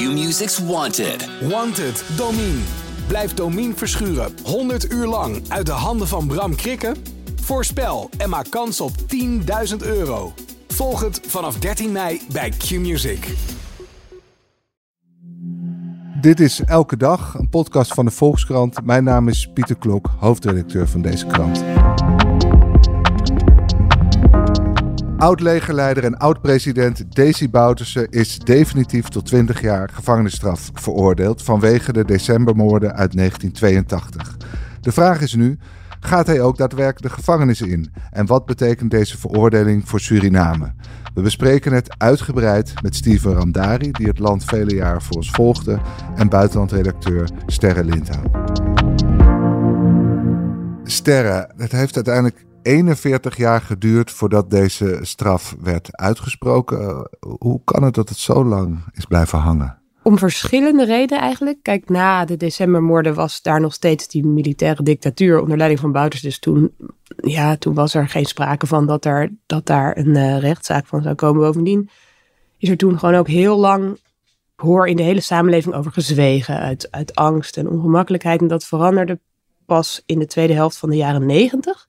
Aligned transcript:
Q-Music's 0.00 0.58
Wanted. 0.58 1.28
Wanted, 1.48 2.04
Domine. 2.16 2.58
Blijf 3.06 3.34
Domine 3.34 3.74
verschuren 3.74 4.32
100 4.44 4.92
uur 4.92 5.06
lang 5.06 5.42
uit 5.48 5.66
de 5.66 5.72
handen 5.72 6.08
van 6.08 6.26
Bram 6.26 6.54
Krikken? 6.54 6.96
Voorspel 7.40 8.10
en 8.18 8.28
maak 8.28 8.50
kans 8.50 8.80
op 8.80 8.90
10.000 9.70 9.76
euro. 9.78 10.32
Volg 10.68 11.00
het 11.00 11.20
vanaf 11.26 11.58
13 11.58 11.92
mei 11.92 12.20
bij 12.32 12.50
Q-Music. 12.50 13.34
Dit 16.20 16.40
is 16.40 16.60
Elke 16.64 16.96
Dag, 16.96 17.34
een 17.34 17.48
podcast 17.48 17.94
van 17.94 18.04
de 18.04 18.10
Volkskrant. 18.10 18.84
Mijn 18.84 19.04
naam 19.04 19.28
is 19.28 19.50
Pieter 19.54 19.76
Klok, 19.76 20.10
hoofdredacteur 20.18 20.88
van 20.88 21.02
deze 21.02 21.26
krant. 21.26 21.64
Oud-legerleider 25.20 26.04
en 26.04 26.18
oud-president 26.18 27.14
Desi 27.14 27.50
Bouterse 27.50 28.06
is 28.10 28.38
definitief 28.38 29.08
tot 29.08 29.26
20 29.26 29.60
jaar 29.60 29.88
gevangenisstraf 29.92 30.70
veroordeeld 30.74 31.42
vanwege 31.42 31.92
de 31.92 32.04
decembermoorden 32.04 32.94
uit 32.94 33.16
1982. 33.16 34.36
De 34.80 34.92
vraag 34.92 35.20
is 35.20 35.34
nu, 35.34 35.58
gaat 36.00 36.26
hij 36.26 36.40
ook 36.40 36.56
daadwerkelijk 36.56 37.14
de 37.14 37.20
gevangenis 37.20 37.60
in? 37.60 37.92
En 38.10 38.26
wat 38.26 38.46
betekent 38.46 38.90
deze 38.90 39.18
veroordeling 39.18 39.88
voor 39.88 40.00
Suriname? 40.00 40.72
We 41.14 41.22
bespreken 41.22 41.72
het 41.72 41.94
uitgebreid 41.98 42.72
met 42.82 42.96
Steven 42.96 43.32
Ramdari, 43.32 43.90
die 43.90 44.06
het 44.06 44.18
land 44.18 44.44
vele 44.44 44.74
jaren 44.74 45.02
voor 45.02 45.16
ons 45.16 45.30
volgde, 45.30 45.80
en 46.16 46.28
buitenlandredacteur 46.28 47.28
Sterre 47.46 47.84
Lindhout. 47.84 48.60
Sterre, 50.84 51.50
het 51.56 51.72
heeft 51.72 51.94
uiteindelijk 51.94 52.48
41 52.62 53.36
jaar 53.36 53.60
geduurd 53.60 54.10
voordat 54.10 54.50
deze 54.50 54.98
straf 55.02 55.56
werd 55.60 55.96
uitgesproken. 55.96 57.08
Hoe 57.38 57.60
kan 57.64 57.82
het 57.82 57.94
dat 57.94 58.08
het 58.08 58.18
zo 58.18 58.44
lang 58.44 58.84
is 58.92 59.04
blijven 59.04 59.38
hangen? 59.38 59.78
Om 60.02 60.18
verschillende 60.18 60.84
redenen 60.84 61.22
eigenlijk. 61.22 61.58
Kijk, 61.62 61.88
na 61.88 62.24
de 62.24 62.36
decembermoorden 62.36 63.14
was 63.14 63.42
daar 63.42 63.60
nog 63.60 63.72
steeds 63.72 64.08
die 64.08 64.26
militaire 64.26 64.82
dictatuur 64.82 65.40
onder 65.40 65.56
leiding 65.56 65.80
van 65.80 65.92
Bouters. 65.92 66.22
Dus 66.22 66.38
toen, 66.38 66.74
ja, 67.16 67.56
toen 67.56 67.74
was 67.74 67.94
er 67.94 68.08
geen 68.08 68.24
sprake 68.26 68.66
van 68.66 68.86
dat, 68.86 69.04
er, 69.04 69.34
dat 69.46 69.66
daar 69.66 69.96
een 69.96 70.16
uh, 70.16 70.38
rechtszaak 70.38 70.86
van 70.86 71.02
zou 71.02 71.14
komen. 71.14 71.40
Bovendien 71.40 71.90
is 72.58 72.68
er 72.68 72.76
toen 72.76 72.98
gewoon 72.98 73.14
ook 73.14 73.28
heel 73.28 73.58
lang, 73.58 73.98
hoor 74.56 74.88
in 74.88 74.96
de 74.96 75.02
hele 75.02 75.20
samenleving 75.20 75.74
over 75.74 75.92
gezwegen. 75.92 76.58
Uit, 76.58 76.88
uit 76.90 77.14
angst 77.14 77.56
en 77.56 77.68
ongemakkelijkheid. 77.68 78.40
En 78.40 78.48
dat 78.48 78.64
veranderde 78.64 79.18
pas 79.66 80.02
in 80.06 80.18
de 80.18 80.26
tweede 80.26 80.52
helft 80.52 80.76
van 80.76 80.90
de 80.90 80.96
jaren 80.96 81.26
negentig 81.26 81.86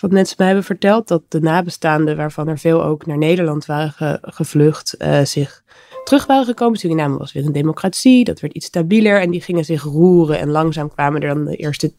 wat 0.00 0.10
mensen 0.10 0.34
mij 0.38 0.46
hebben 0.46 0.64
verteld, 0.64 1.08
dat 1.08 1.22
de 1.28 1.40
nabestaanden, 1.40 2.16
waarvan 2.16 2.48
er 2.48 2.58
veel 2.58 2.84
ook 2.84 3.06
naar 3.06 3.18
Nederland 3.18 3.66
waren 3.66 4.20
gevlucht, 4.22 4.94
uh, 4.98 5.24
zich 5.24 5.62
terug 6.04 6.26
waren 6.26 6.44
gekomen. 6.44 6.78
Suriname 6.78 7.18
was 7.18 7.32
weer 7.32 7.44
een 7.44 7.52
democratie, 7.52 8.24
dat 8.24 8.40
werd 8.40 8.52
iets 8.54 8.66
stabieler 8.66 9.20
en 9.20 9.30
die 9.30 9.40
gingen 9.40 9.64
zich 9.64 9.82
roeren. 9.82 10.38
En 10.38 10.50
langzaam 10.50 10.90
kwamen 10.90 11.22
er 11.22 11.34
dan 11.34 11.44
de 11.44 11.56
eerste 11.56 11.92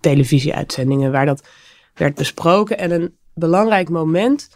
televisieuitzendingen 0.00 1.12
waar 1.12 1.26
dat 1.26 1.48
werd 1.94 2.14
besproken. 2.14 2.78
En 2.78 2.90
een 2.90 3.16
belangrijk 3.34 3.88
moment 3.88 4.48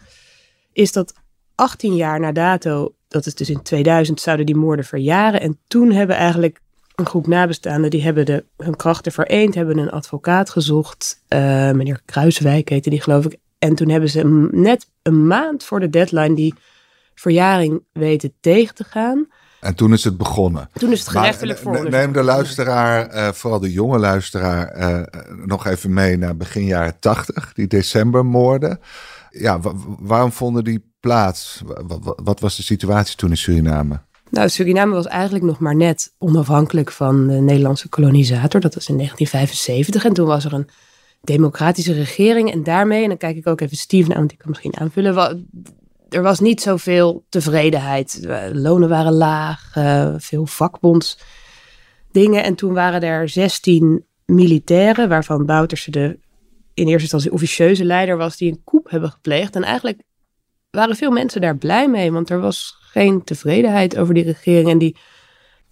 is 0.73 0.93
dat 0.93 1.15
18 1.55 1.95
jaar 1.95 2.21
na 2.21 2.33
dato, 2.33 2.95
dat 3.09 3.27
is 3.27 3.35
dus 3.35 3.51
in 3.51 3.63
2000, 3.63 4.21
zouden 4.21 4.47
die 4.47 4.57
moorden 4.57 4.85
verjaren. 4.85 5.41
En 5.41 5.59
toen 5.67 5.93
hebben 5.93 6.17
eigenlijk 6.17 6.61
een 7.01 7.07
groep 7.07 7.27
nabestaanden 7.27 7.91
die 7.91 8.03
hebben 8.03 8.27
de, 8.27 8.45
hun 8.57 8.77
krachten 8.77 9.13
vereend, 9.13 9.55
hebben 9.55 9.79
een 9.79 9.91
advocaat 9.91 10.51
gezocht. 10.51 11.23
Uh, 11.29 11.41
meneer 11.71 12.01
Kruiswijk 12.05 12.69
heette 12.69 12.91
die 12.91 13.01
geloof 13.01 13.25
ik. 13.25 13.37
En 13.59 13.75
toen 13.75 13.89
hebben 13.89 14.11
ze 14.11 14.49
net 14.51 14.87
een 15.03 15.27
maand 15.27 15.65
voor 15.65 15.81
de 15.81 15.91
deadline 15.91 16.35
die 16.35 16.55
verjaring 17.15 17.83
weten 17.93 18.33
tegen 18.41 18.75
te 18.75 18.85
gaan. 18.85 19.27
En 19.61 19.75
toen 19.75 19.93
is 19.93 20.05
het 20.05 20.17
begonnen. 20.17 20.69
Toen 20.73 20.93
is 20.93 20.99
het 20.99 21.09
gerechtelijk 21.09 21.59
voor. 21.59 21.91
Neem 21.91 22.13
de 22.13 22.23
luisteraar, 22.23 23.15
uh, 23.15 23.29
vooral 23.29 23.61
de 23.61 23.73
jonge 23.73 23.99
luisteraar, 23.99 24.79
uh, 24.79 25.03
nog 25.47 25.67
even 25.67 25.93
mee 25.93 26.17
naar 26.17 26.37
begin 26.37 26.65
jaren 26.65 26.99
tachtig, 26.99 27.53
die 27.53 27.67
decembermoorden. 27.67 28.81
Ja, 29.31 29.61
waarom 29.99 30.33
vonden 30.33 30.65
die 30.65 30.93
plaats? 31.01 31.63
wat 32.23 32.41
was 32.41 32.57
de 32.57 32.63
situatie 32.63 33.17
toen 33.17 33.31
in 33.31 33.37
Suriname? 33.37 34.01
Nou, 34.31 34.49
Suriname 34.49 34.95
was 34.95 35.07
eigenlijk 35.07 35.45
nog 35.45 35.59
maar 35.59 35.77
net 35.77 36.15
onafhankelijk 36.19 36.91
van 36.91 37.27
de 37.27 37.35
Nederlandse 37.35 37.89
kolonisator. 37.89 38.61
Dat 38.61 38.75
was 38.75 38.89
in 38.89 38.97
1975. 38.97 40.05
En 40.05 40.13
toen 40.13 40.27
was 40.27 40.45
er 40.45 40.53
een 40.53 40.69
democratische 41.23 41.93
regering. 41.93 42.53
En 42.53 42.63
daarmee, 42.63 43.03
en 43.03 43.09
dan 43.09 43.17
kijk 43.17 43.37
ik 43.37 43.47
ook 43.47 43.61
even 43.61 43.77
Steven 43.77 44.11
aan, 44.11 44.17
want 44.17 44.29
die 44.29 44.39
kan 44.39 44.49
misschien 44.49 44.77
aanvullen. 44.77 45.49
Er 46.09 46.23
was 46.23 46.41
niet 46.41 46.61
zoveel 46.61 47.25
tevredenheid. 47.29 48.27
Lonen 48.53 48.89
waren 48.89 49.13
laag, 49.13 49.75
uh, 49.77 50.15
veel 50.17 50.47
vakbondsdingen. 50.47 52.45
En 52.45 52.55
toen 52.55 52.73
waren 52.73 53.03
er 53.03 53.29
16 53.29 54.05
militairen, 54.25 55.09
waarvan 55.09 55.47
Bouterse 55.47 55.91
de 55.91 56.19
in 56.75 56.87
eerste 56.87 57.03
instantie 57.03 57.33
officieuze 57.33 57.85
leider 57.85 58.17
was, 58.17 58.37
die 58.37 58.51
een 58.51 58.63
coup 58.65 58.91
hebben 58.91 59.11
gepleegd. 59.11 59.55
En 59.55 59.63
eigenlijk 59.63 60.03
waren 60.71 60.97
veel 60.97 61.11
mensen 61.11 61.41
daar 61.41 61.57
blij 61.57 61.89
mee, 61.89 62.13
want 62.13 62.31
er 62.31 62.41
was 62.41 62.77
geen 62.81 63.25
tevredenheid 63.25 63.99
over 63.99 64.15
die 64.15 64.25
regering. 64.25 64.69
En 64.69 64.79
die 64.79 64.97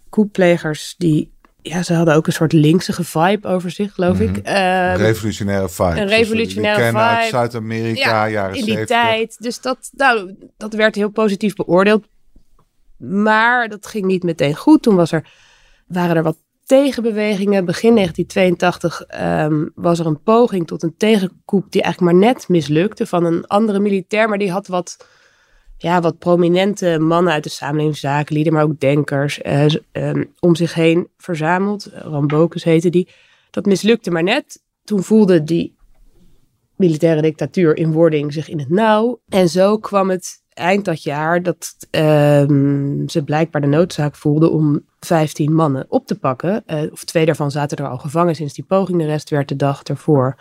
koeplegers, 0.09 0.95
die, 0.97 1.31
ja, 1.61 1.83
ze 1.83 1.93
hadden 1.93 2.15
ook 2.15 2.27
een 2.27 2.33
soort 2.33 2.53
linksige 2.53 3.03
vibe 3.03 3.47
over 3.47 3.71
zich, 3.71 3.93
geloof 3.93 4.19
ik. 4.19 4.47
Uh, 4.47 4.95
revolutionaire 4.95 5.69
vibe. 5.69 6.01
Een 6.01 6.07
revolutionaire 6.07 6.85
vibe. 6.85 6.97
uit 6.97 7.29
Zuid-Amerika, 7.29 8.25
ja, 8.25 8.29
jaren 8.29 8.57
in 8.57 8.65
die 8.65 8.85
tijd. 8.85 9.35
Dus 9.39 9.61
dat, 9.61 9.89
nou, 9.91 10.35
dat 10.57 10.73
werd 10.73 10.95
heel 10.95 11.09
positief 11.09 11.55
beoordeeld. 11.55 12.05
Maar 12.97 13.69
dat 13.69 13.87
ging 13.87 14.05
niet 14.05 14.23
meteen 14.23 14.55
goed. 14.55 14.81
Toen 14.81 14.95
was 14.95 15.11
er, 15.11 15.29
waren 15.87 16.15
er 16.15 16.23
wat 16.23 16.37
tegenbewegingen. 16.69 17.65
Begin 17.65 17.95
1982 17.95 19.01
ehm, 19.01 19.65
was 19.75 19.99
er 19.99 20.05
een 20.05 20.21
poging 20.21 20.67
tot 20.67 20.83
een 20.83 20.97
tegenkoep 20.97 21.71
die 21.71 21.81
eigenlijk 21.81 22.13
maar 22.13 22.21
net 22.29 22.47
mislukte 22.47 23.05
van 23.05 23.25
een 23.25 23.47
andere 23.47 23.79
militair, 23.79 24.29
maar 24.29 24.37
die 24.37 24.51
had 24.51 24.67
wat 24.67 25.07
ja, 25.77 26.01
wat 26.01 26.17
prominente 26.17 26.99
mannen 26.99 27.33
uit 27.33 27.43
de 27.43 27.49
samenleving, 27.49 27.97
zakenlieden, 27.97 28.53
maar 28.53 28.63
ook 28.63 28.79
denkers, 28.79 29.41
eh, 29.41 29.65
ehm, 29.91 30.23
om 30.39 30.55
zich 30.55 30.73
heen 30.73 31.07
verzameld. 31.17 31.89
Rambokus 31.93 32.63
heette 32.63 32.89
die. 32.89 33.09
Dat 33.49 33.65
mislukte 33.65 34.11
maar 34.11 34.23
net. 34.23 34.61
Toen 34.83 35.03
voelde 35.03 35.43
die 35.43 35.75
militaire 36.75 37.21
dictatuur 37.21 37.77
in 37.77 37.91
wording 37.91 38.33
zich 38.33 38.49
in 38.49 38.59
het 38.59 38.69
nauw. 38.69 39.19
En 39.29 39.49
zo 39.49 39.77
kwam 39.77 40.09
het 40.09 40.41
eind 40.59 40.85
dat 40.85 41.03
jaar 41.03 41.43
dat 41.43 41.75
ehm, 41.91 43.07
ze 43.07 43.23
blijkbaar 43.23 43.61
de 43.61 43.67
noodzaak 43.67 44.15
voelden 44.15 44.51
om 44.51 44.81
15 44.99 45.53
mannen 45.53 45.85
op 45.89 46.05
te 46.05 46.19
pakken. 46.19 46.63
Uh, 46.67 46.91
of 46.91 47.03
twee 47.03 47.25
daarvan 47.25 47.51
zaten 47.51 47.77
er 47.77 47.87
al 47.87 47.97
gevangen 47.97 48.35
sinds 48.35 48.53
die 48.53 48.65
poging. 48.67 48.99
De 48.99 49.05
rest 49.05 49.29
werd 49.29 49.47
de 49.47 49.55
dag 49.55 49.83
ervoor 49.83 50.35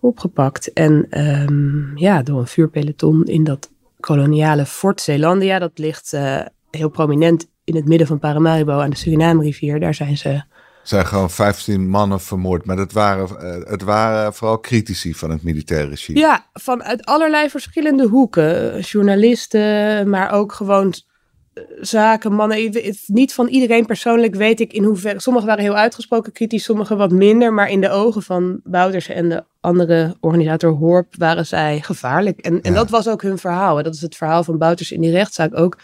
opgepakt. 0.00 0.72
En 0.72 1.06
um, 1.10 1.92
ja, 1.94 2.22
door 2.22 2.38
een 2.38 2.46
vuurpeloton 2.46 3.24
in 3.24 3.44
dat 3.44 3.70
koloniale 4.00 4.66
Fort 4.66 5.00
Zeelandia. 5.00 5.58
Dat 5.58 5.78
ligt 5.78 6.12
uh, 6.12 6.40
heel 6.70 6.88
prominent 6.88 7.48
in 7.64 7.76
het 7.76 7.88
midden 7.88 8.06
van 8.06 8.18
Paramaribo 8.18 8.78
aan 8.78 8.90
de 8.90 8.96
Suriname-rivier. 8.96 9.80
Daar 9.80 9.94
zijn 9.94 10.16
ze. 10.16 10.42
Zijn 10.84 11.06
gewoon 11.06 11.30
15 11.30 11.88
mannen 11.88 12.20
vermoord. 12.20 12.64
Maar 12.64 12.76
het 12.76 12.92
waren, 12.92 13.28
uh, 13.42 13.70
het 13.70 13.82
waren 13.82 14.34
vooral 14.34 14.60
critici 14.60 15.14
van 15.14 15.30
het 15.30 15.42
militaire 15.42 15.88
regime. 15.88 16.18
Ja, 16.18 16.46
vanuit 16.52 17.04
allerlei 17.04 17.50
verschillende 17.50 18.06
hoeken. 18.06 18.80
Journalisten, 18.80 20.08
maar 20.10 20.32
ook 20.32 20.52
gewoon 20.52 20.94
zakenmannen. 21.80 22.72
Niet 23.06 23.34
van 23.34 23.48
iedereen 23.48 23.86
persoonlijk 23.86 24.34
weet 24.34 24.60
ik 24.60 24.72
in 24.72 24.84
hoeverre. 24.84 25.20
Sommigen 25.20 25.48
waren 25.48 25.64
heel 25.64 25.76
uitgesproken 25.76 26.32
kritisch, 26.32 26.64
sommigen 26.64 26.96
wat 26.96 27.10
minder. 27.10 27.52
Maar 27.52 27.70
in 27.70 27.80
de 27.80 27.90
ogen 27.90 28.22
van 28.22 28.60
Bouders 28.64 29.08
en 29.08 29.28
de 29.28 29.44
andere 29.60 30.16
organisator 30.20 30.70
Horp 30.70 31.14
waren 31.18 31.46
zij 31.46 31.80
gevaarlijk. 31.80 32.40
En, 32.40 32.60
en 32.60 32.74
dat 32.74 32.90
was 32.90 33.08
ook 33.08 33.22
hun 33.22 33.38
verhaal. 33.38 33.78
En 33.78 33.84
dat 33.84 33.94
is 33.94 34.00
het 34.00 34.16
verhaal 34.16 34.44
van 34.44 34.58
Bouters 34.58 34.92
in 34.92 35.00
die 35.00 35.10
rechtszaak 35.10 35.58
ook. 35.58 35.78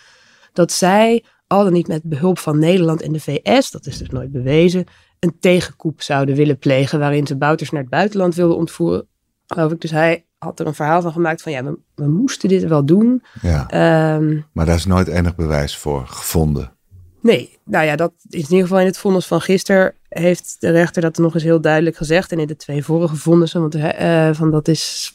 Dat 0.52 0.72
zij, 0.72 1.24
al 1.50 1.64
dan 1.64 1.72
niet 1.72 1.88
met 1.88 2.02
behulp 2.02 2.38
van 2.38 2.58
Nederland 2.58 3.02
en 3.02 3.12
de 3.12 3.20
VS, 3.20 3.70
dat 3.70 3.86
is 3.86 3.98
dus 3.98 4.08
nooit 4.08 4.32
bewezen, 4.32 4.84
een 5.18 5.36
tegenkoep 5.40 6.02
zouden 6.02 6.34
willen 6.34 6.58
plegen. 6.58 6.98
waarin 6.98 7.26
ze 7.26 7.36
Bouters 7.36 7.70
naar 7.70 7.80
het 7.80 7.90
buitenland 7.90 8.34
wilden 8.34 8.56
ontvoeren. 8.56 9.06
Geloof 9.46 9.72
ik. 9.72 9.80
Dus 9.80 9.90
hij 9.90 10.26
had 10.38 10.60
er 10.60 10.66
een 10.66 10.74
verhaal 10.74 11.02
van 11.02 11.12
gemaakt 11.12 11.42
van 11.42 11.52
ja, 11.52 11.64
we, 11.64 11.78
we 11.94 12.06
moesten 12.06 12.48
dit 12.48 12.64
wel 12.64 12.84
doen. 12.84 13.22
Ja. 13.42 13.68
Ehm, 13.68 14.40
maar 14.52 14.66
daar 14.66 14.74
is 14.74 14.84
nooit 14.84 15.08
enig 15.08 15.34
bewijs 15.34 15.76
voor 15.76 16.06
gevonden. 16.06 16.72
Nee, 17.20 17.58
nou 17.64 17.84
ja, 17.84 17.96
dat 17.96 18.12
is 18.28 18.42
in 18.42 18.50
ieder 18.50 18.60
geval 18.60 18.80
in 18.80 18.86
het 18.86 18.98
vonnis 18.98 19.26
van 19.26 19.40
gisteren 19.40 19.94
heeft 20.08 20.56
de 20.58 20.70
rechter 20.70 21.02
dat 21.02 21.18
nog 21.18 21.34
eens 21.34 21.42
heel 21.42 21.60
duidelijk 21.60 21.96
gezegd. 21.96 22.32
En 22.32 22.38
in 22.38 22.46
de 22.46 22.56
twee 22.56 22.84
vorige 22.84 23.16
vonnissen, 23.16 23.60
want 23.60 23.76
uh, 23.76 24.30
van 24.32 24.50
dat 24.50 24.68
is, 24.68 25.12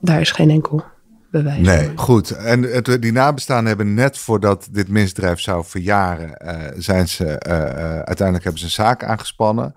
daar 0.00 0.20
is 0.20 0.30
geen 0.30 0.50
enkel 0.50 0.84
bewijs 1.30 1.66
Nee, 1.66 1.90
goed. 1.94 2.30
En 2.30 2.62
het, 2.62 3.02
die 3.02 3.12
nabestaanden 3.12 3.66
hebben 3.66 3.94
net 3.94 4.18
voordat 4.18 4.68
dit 4.70 4.88
misdrijf 4.88 5.40
zou 5.40 5.64
verjaren, 5.64 6.42
uh, 6.44 6.54
zijn 6.76 7.08
ze, 7.08 7.24
uh, 7.24 7.52
uiteindelijk 7.94 8.42
hebben 8.44 8.58
ze 8.58 8.64
een 8.64 8.70
zaak 8.70 9.04
aangespannen. 9.04 9.74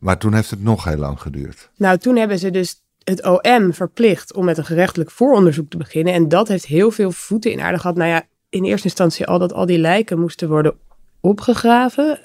Maar 0.00 0.18
toen 0.18 0.34
heeft 0.34 0.50
het 0.50 0.62
nog 0.62 0.84
heel 0.84 0.96
lang 0.96 1.20
geduurd. 1.20 1.70
Nou, 1.76 1.98
toen 1.98 2.16
hebben 2.16 2.38
ze 2.38 2.50
dus 2.50 2.82
het 3.04 3.24
OM 3.24 3.72
verplicht 3.72 4.34
om 4.34 4.44
met 4.44 4.58
een 4.58 4.64
gerechtelijk 4.64 5.10
vooronderzoek 5.10 5.70
te 5.70 5.76
beginnen. 5.76 6.14
En 6.14 6.28
dat 6.28 6.48
heeft 6.48 6.66
heel 6.66 6.90
veel 6.90 7.10
voeten 7.10 7.52
in 7.52 7.60
aarde 7.60 7.78
gehad. 7.78 7.96
Nou 7.96 8.10
ja, 8.10 8.22
in 8.48 8.64
eerste 8.64 8.86
instantie 8.86 9.26
al 9.26 9.38
dat 9.38 9.52
al 9.52 9.66
die 9.66 9.78
lijken 9.78 10.20
moesten 10.20 10.48
worden 10.48 10.74
opgegraven. 11.20 12.18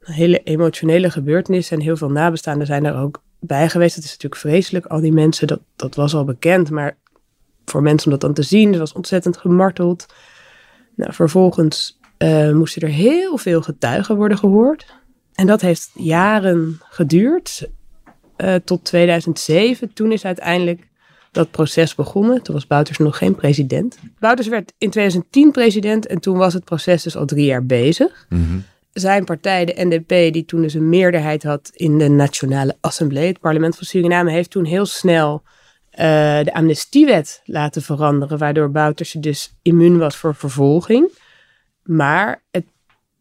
Een 0.00 0.14
hele 0.14 0.42
emotionele 0.42 1.10
gebeurtenis 1.10 1.70
en 1.70 1.80
heel 1.80 1.96
veel 1.96 2.10
nabestaanden 2.10 2.66
zijn 2.66 2.84
er 2.84 2.96
ook 2.96 3.22
bij 3.40 3.68
geweest. 3.68 3.94
Het 3.94 4.04
is 4.04 4.10
natuurlijk 4.10 4.40
vreselijk, 4.40 4.86
al 4.86 5.00
die 5.00 5.12
mensen, 5.12 5.46
dat, 5.46 5.60
dat 5.76 5.94
was 5.94 6.14
al 6.14 6.24
bekend. 6.24 6.70
Maar 6.70 6.96
voor 7.70 7.82
mensen 7.82 8.06
om 8.06 8.18
dat 8.18 8.20
dan 8.20 8.34
te 8.34 8.48
zien, 8.48 8.70
dat 8.70 8.80
was 8.80 8.92
ontzettend 8.92 9.36
gemarteld. 9.36 10.06
Nou, 10.96 11.12
vervolgens 11.12 11.98
uh, 12.18 12.52
moesten 12.52 12.82
er 12.82 12.88
heel 12.88 13.36
veel 13.36 13.62
getuigen 13.62 14.16
worden 14.16 14.38
gehoord. 14.38 14.94
En 15.34 15.46
dat 15.46 15.60
heeft 15.60 15.90
jaren 15.94 16.80
geduurd, 16.88 17.68
uh, 18.36 18.54
tot 18.54 18.84
2007. 18.84 19.92
Toen 19.92 20.12
is 20.12 20.24
uiteindelijk 20.24 20.88
dat 21.30 21.50
proces 21.50 21.94
begonnen. 21.94 22.42
Toen 22.42 22.54
was 22.54 22.66
Bouters 22.66 22.98
nog 22.98 23.18
geen 23.18 23.34
president. 23.34 23.98
Bouters 24.18 24.48
werd 24.48 24.72
in 24.78 24.90
2010 24.90 25.50
president 25.50 26.06
en 26.06 26.20
toen 26.20 26.36
was 26.36 26.54
het 26.54 26.64
proces 26.64 27.02
dus 27.02 27.16
al 27.16 27.26
drie 27.26 27.44
jaar 27.44 27.66
bezig. 27.66 28.26
Mm 28.28 28.64
Zijn 28.92 29.24
partij, 29.24 29.64
de 29.64 29.84
NDP, 29.84 30.32
die 30.32 30.44
toen 30.44 30.62
dus 30.62 30.74
een 30.74 30.88
meerderheid 30.88 31.42
had 31.42 31.70
in 31.74 31.98
de 31.98 32.08
Nationale 32.08 32.76
Assemblée, 32.80 33.26
het 33.26 33.40
parlement 33.40 33.76
van 33.76 33.86
Suriname, 33.86 34.30
heeft 34.30 34.50
toen 34.50 34.64
heel 34.64 34.86
snel 34.86 35.42
de 36.44 36.50
amnestiewet 36.52 37.42
laten 37.44 37.82
veranderen, 37.82 38.38
waardoor 38.38 38.70
Bouters 38.70 39.12
dus 39.12 39.52
immuun 39.62 39.98
was 39.98 40.16
voor 40.16 40.34
vervolging. 40.34 41.10
Maar 41.82 42.42
het 42.50 42.64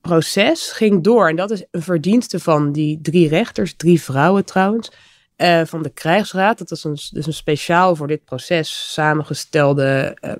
proces 0.01 0.71
ging 0.71 1.03
door. 1.03 1.29
En 1.29 1.35
dat 1.35 1.51
is 1.51 1.65
een 1.71 1.81
verdienste 1.81 2.39
van 2.39 2.71
die 2.71 2.99
drie 3.01 3.27
rechters, 3.27 3.75
drie 3.75 4.01
vrouwen 4.01 4.45
trouwens, 4.45 4.91
uh, 5.37 5.61
van 5.65 5.83
de 5.83 5.89
krijgsraad. 5.89 6.57
Dat 6.57 6.71
is 6.71 6.83
een, 6.83 6.97
dus 7.11 7.25
een 7.25 7.33
speciaal 7.33 7.95
voor 7.95 8.07
dit 8.07 8.25
proces 8.25 8.93
samengestelde 8.93 10.17
uh, 10.21 10.31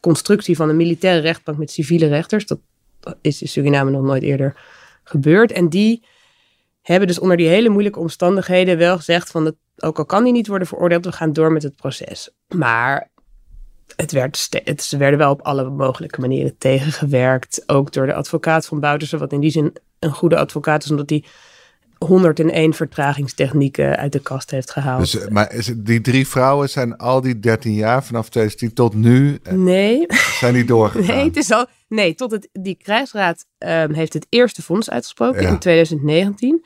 constructie 0.00 0.56
van 0.56 0.68
een 0.68 0.76
militaire 0.76 1.20
rechtbank 1.20 1.58
met 1.58 1.70
civiele 1.70 2.06
rechters. 2.06 2.46
Dat 2.46 2.60
is 3.20 3.42
in 3.42 3.48
Suriname 3.48 3.90
nog 3.90 4.02
nooit 4.02 4.22
eerder 4.22 4.56
gebeurd. 5.04 5.52
En 5.52 5.68
die 5.68 6.04
hebben 6.92 7.08
dus 7.08 7.18
onder 7.18 7.36
die 7.36 7.48
hele 7.48 7.68
moeilijke 7.68 7.98
omstandigheden 7.98 8.78
wel 8.78 8.96
gezegd 8.96 9.30
van, 9.30 9.44
dat, 9.44 9.54
ook 9.78 9.98
al 9.98 10.04
kan 10.04 10.24
die 10.24 10.32
niet 10.32 10.46
worden 10.46 10.68
veroordeeld, 10.68 11.04
we 11.04 11.12
gaan 11.12 11.32
door 11.32 11.52
met 11.52 11.62
het 11.62 11.76
proces. 11.76 12.30
Maar 12.54 13.10
het 13.96 14.12
werd 14.12 14.48
het, 14.64 14.82
ze 14.82 14.96
werden 14.96 15.18
wel 15.18 15.30
op 15.30 15.42
alle 15.42 15.70
mogelijke 15.70 16.20
manieren 16.20 16.58
tegengewerkt. 16.58 17.62
Ook 17.66 17.92
door 17.92 18.06
de 18.06 18.14
advocaat 18.14 18.66
van 18.66 18.80
Boutersen, 18.80 19.18
wat 19.18 19.32
in 19.32 19.40
die 19.40 19.50
zin 19.50 19.72
een 19.98 20.12
goede 20.12 20.36
advocaat 20.36 20.84
is, 20.84 20.90
omdat 20.90 21.10
hij 21.10 21.24
101 21.98 22.74
vertragingstechnieken 22.74 23.96
uit 23.96 24.12
de 24.12 24.20
kast 24.20 24.50
heeft 24.50 24.70
gehaald. 24.70 25.00
Dus, 25.00 25.28
maar 25.28 25.54
is 25.54 25.66
het, 25.66 25.86
die 25.86 26.00
drie 26.00 26.28
vrouwen 26.28 26.68
zijn 26.70 26.96
al 26.96 27.20
die 27.20 27.38
13 27.38 27.74
jaar, 27.74 28.04
vanaf 28.04 28.28
2010 28.28 28.72
tot 28.72 28.94
nu, 28.94 29.38
eh, 29.42 29.52
nee. 29.52 30.06
zijn 30.38 30.54
die 30.54 30.64
doorgegaan? 30.64 31.06
Nee, 31.16 31.24
het 31.24 31.36
is 31.36 31.50
al, 31.50 31.66
nee 31.88 32.14
tot 32.14 32.30
het, 32.30 32.48
die 32.52 32.76
krijgsraad 32.82 33.44
um, 33.58 33.92
heeft 33.92 34.12
het 34.12 34.26
eerste 34.28 34.62
vonnis 34.62 34.90
uitgesproken 34.90 35.42
ja. 35.42 35.48
in 35.48 35.58
2019 35.58 36.64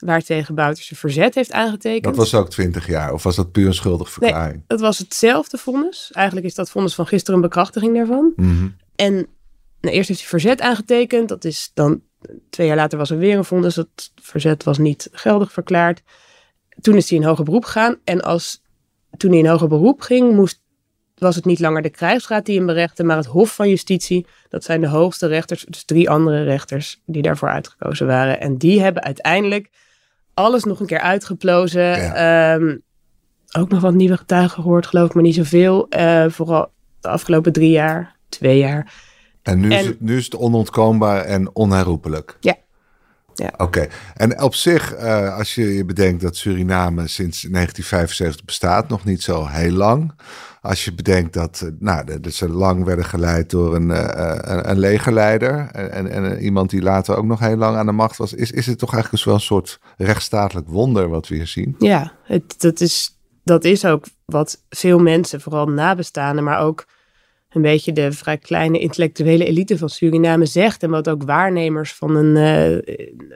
waar 0.00 0.22
tegen 0.22 0.54
Bouterse 0.54 0.96
verzet 0.96 1.34
heeft 1.34 1.52
aangetekend. 1.52 2.04
Dat 2.04 2.16
was 2.16 2.34
ook 2.34 2.50
20 2.50 2.86
jaar, 2.86 3.12
of 3.12 3.22
was 3.22 3.36
dat 3.36 3.52
puur 3.52 3.66
een 3.66 3.74
schuldig 3.74 4.10
verklaring? 4.10 4.54
Nee, 4.54 4.64
het 4.66 4.80
was 4.80 4.98
hetzelfde 4.98 5.58
vonnis. 5.58 6.10
Eigenlijk 6.12 6.46
is 6.46 6.54
dat 6.54 6.70
vonnis 6.70 6.94
van 6.94 7.06
gisteren 7.06 7.34
een 7.34 7.48
bekrachtiging 7.48 7.94
daarvan. 7.94 8.32
Mm 8.36 8.58
-hmm. 8.58 8.76
En 8.96 9.14
nou, 9.80 9.94
eerst 9.94 10.08
heeft 10.08 10.20
hij 10.20 10.28
verzet 10.28 10.60
aangetekend. 10.60 11.28
Dat 11.28 11.44
is 11.44 11.70
dan, 11.74 12.02
twee 12.50 12.66
jaar 12.66 12.76
later 12.76 12.98
was 12.98 13.10
er 13.10 13.18
weer 13.18 13.36
een 13.36 13.44
vonnis. 13.44 13.74
Dat 13.74 14.12
verzet 14.22 14.64
was 14.64 14.78
niet 14.78 15.08
geldig 15.12 15.52
verklaard. 15.52 16.02
Toen 16.80 16.96
is 16.96 17.10
hij 17.10 17.18
in 17.18 17.24
hoger 17.24 17.44
beroep 17.44 17.64
gegaan. 17.64 17.98
En 18.04 18.20
als, 18.20 18.62
toen 19.16 19.30
hij 19.30 19.38
in 19.38 19.46
hoger 19.46 19.68
beroep 19.68 20.00
ging, 20.00 20.34
moest, 20.34 20.62
was 21.14 21.36
het 21.36 21.44
niet 21.44 21.60
langer 21.60 21.82
de 21.82 21.90
krijgsraad 21.90 22.46
die 22.46 22.56
hem 22.56 22.66
berechtte, 22.66 23.04
maar 23.04 23.16
het 23.16 23.26
Hof 23.26 23.54
van 23.54 23.68
Justitie. 23.68 24.26
Dat 24.48 24.64
zijn 24.64 24.80
de 24.80 24.88
hoogste 24.88 25.26
rechters, 25.26 25.64
dus 25.64 25.84
drie 25.84 26.10
andere 26.10 26.42
rechters 26.42 27.02
die 27.06 27.22
daarvoor 27.22 27.48
uitgekozen 27.48 28.06
waren. 28.06 28.40
En 28.40 28.56
die 28.56 28.80
hebben 28.80 29.02
uiteindelijk 29.02 29.70
alles 30.34 30.64
nog 30.64 30.80
een 30.80 30.86
keer 30.86 31.00
uitgeplozen. 31.00 31.82
Ja. 31.82 32.54
Um, 32.54 32.82
ook 33.56 33.68
nog 33.68 33.80
wat 33.80 33.94
nieuwe 33.94 34.16
getuigen 34.16 34.62
gehoord, 34.62 34.86
geloof 34.86 35.08
ik, 35.08 35.14
maar 35.14 35.22
niet 35.22 35.34
zoveel. 35.34 35.86
Uh, 35.96 36.24
vooral 36.28 36.72
de 37.00 37.08
afgelopen 37.08 37.52
drie 37.52 37.70
jaar, 37.70 38.16
twee 38.28 38.58
jaar. 38.58 38.92
En 39.42 39.60
nu, 39.60 39.70
en, 39.70 39.78
is, 39.78 39.86
het, 39.86 40.00
nu 40.00 40.16
is 40.16 40.24
het 40.24 40.36
onontkoombaar 40.36 41.20
en 41.20 41.54
onherroepelijk. 41.54 42.36
Ja. 42.40 42.56
Ja. 43.34 43.50
Oké. 43.52 43.62
Okay. 43.62 43.88
En 44.14 44.42
op 44.42 44.54
zich, 44.54 44.96
uh, 44.98 45.36
als 45.36 45.54
je 45.54 45.74
je 45.74 45.84
bedenkt 45.84 46.22
dat 46.22 46.36
Suriname 46.36 47.08
sinds 47.08 47.40
1975 47.40 48.44
bestaat, 48.44 48.88
nog 48.88 49.04
niet 49.04 49.22
zo 49.22 49.46
heel 49.46 49.72
lang. 49.72 50.12
Als 50.62 50.84
je 50.84 50.94
bedenkt 50.94 51.32
dat, 51.32 51.70
nou, 51.78 52.20
dat 52.20 52.32
ze 52.32 52.48
lang 52.48 52.84
werden 52.84 53.04
geleid 53.04 53.50
door 53.50 53.74
een, 53.74 53.88
uh, 53.88 54.04
een, 54.40 54.70
een 54.70 54.78
legerleider 54.78 55.68
en, 55.72 55.90
en, 55.90 56.24
en, 56.24 56.38
iemand 56.38 56.70
die 56.70 56.82
later 56.82 57.16
ook 57.16 57.24
nog 57.24 57.40
heel 57.40 57.56
lang 57.56 57.76
aan 57.76 57.86
de 57.86 57.92
macht 57.92 58.16
was, 58.16 58.32
is, 58.32 58.50
is 58.50 58.66
het 58.66 58.78
toch 58.78 58.92
eigenlijk 58.92 59.24
dus 59.24 59.32
wel 59.32 59.34
een 59.34 59.40
soort 59.40 59.80
rechtsstatelijk 59.96 60.68
wonder 60.68 61.08
wat 61.08 61.28
we 61.28 61.34
hier 61.34 61.46
zien? 61.46 61.74
Ja, 61.78 62.12
het, 62.24 62.54
dat, 62.58 62.80
is, 62.80 63.18
dat 63.44 63.64
is 63.64 63.84
ook 63.84 64.04
wat 64.24 64.62
veel 64.68 64.98
mensen, 64.98 65.40
vooral 65.40 65.66
nabestaanden, 65.66 66.44
maar 66.44 66.60
ook 66.60 66.84
een 67.50 67.62
beetje 67.62 67.92
de 67.92 68.12
vrij 68.12 68.38
kleine 68.38 68.78
intellectuele 68.78 69.44
elite 69.44 69.78
van 69.78 69.88
Suriname 69.88 70.46
zegt. 70.46 70.82
En 70.82 70.90
wat 70.90 71.08
ook 71.08 71.22
waarnemers 71.22 71.92
van 71.92 72.16
een 72.16 72.36
uh, 72.36 72.72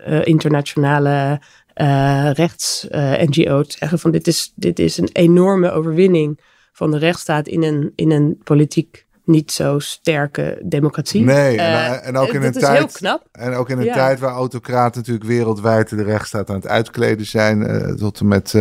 uh, 0.08 0.26
internationale 0.26 1.40
uh, 1.76 2.30
rechts-NGO 2.32 3.62
zeggen 3.66 3.98
van 3.98 4.10
dit 4.10 4.26
is, 4.26 4.52
dit 4.54 4.78
is 4.78 4.98
een 4.98 5.10
enorme 5.12 5.70
overwinning 5.70 6.40
van 6.72 6.90
de 6.90 6.98
rechtsstaat 6.98 7.46
in 7.46 7.62
een, 7.62 7.92
in 7.94 8.10
een 8.10 8.40
politiek 8.44 9.06
niet 9.24 9.52
zo 9.52 9.78
sterke 9.78 10.60
democratie. 10.64 11.24
Nee, 11.24 11.58
en, 11.58 12.02
en 12.02 12.16
ook 12.16 12.32
in 12.32 12.42
een 12.42 12.52
tijd. 12.52 12.78
Heel 12.78 12.86
knap. 12.86 13.28
En 13.32 13.54
ook 13.54 13.70
in 13.70 13.78
een 13.78 13.84
ja. 13.84 13.94
tijd 13.94 14.18
waar 14.18 14.32
autocraten 14.32 15.00
natuurlijk 15.00 15.26
wereldwijd 15.26 15.88
de 15.88 16.02
rechtsstaat 16.02 16.48
aan 16.48 16.56
het 16.56 16.66
uitkleden 16.66 17.26
zijn, 17.26 17.96
tot 17.96 18.20
en 18.20 18.28
met 18.28 18.54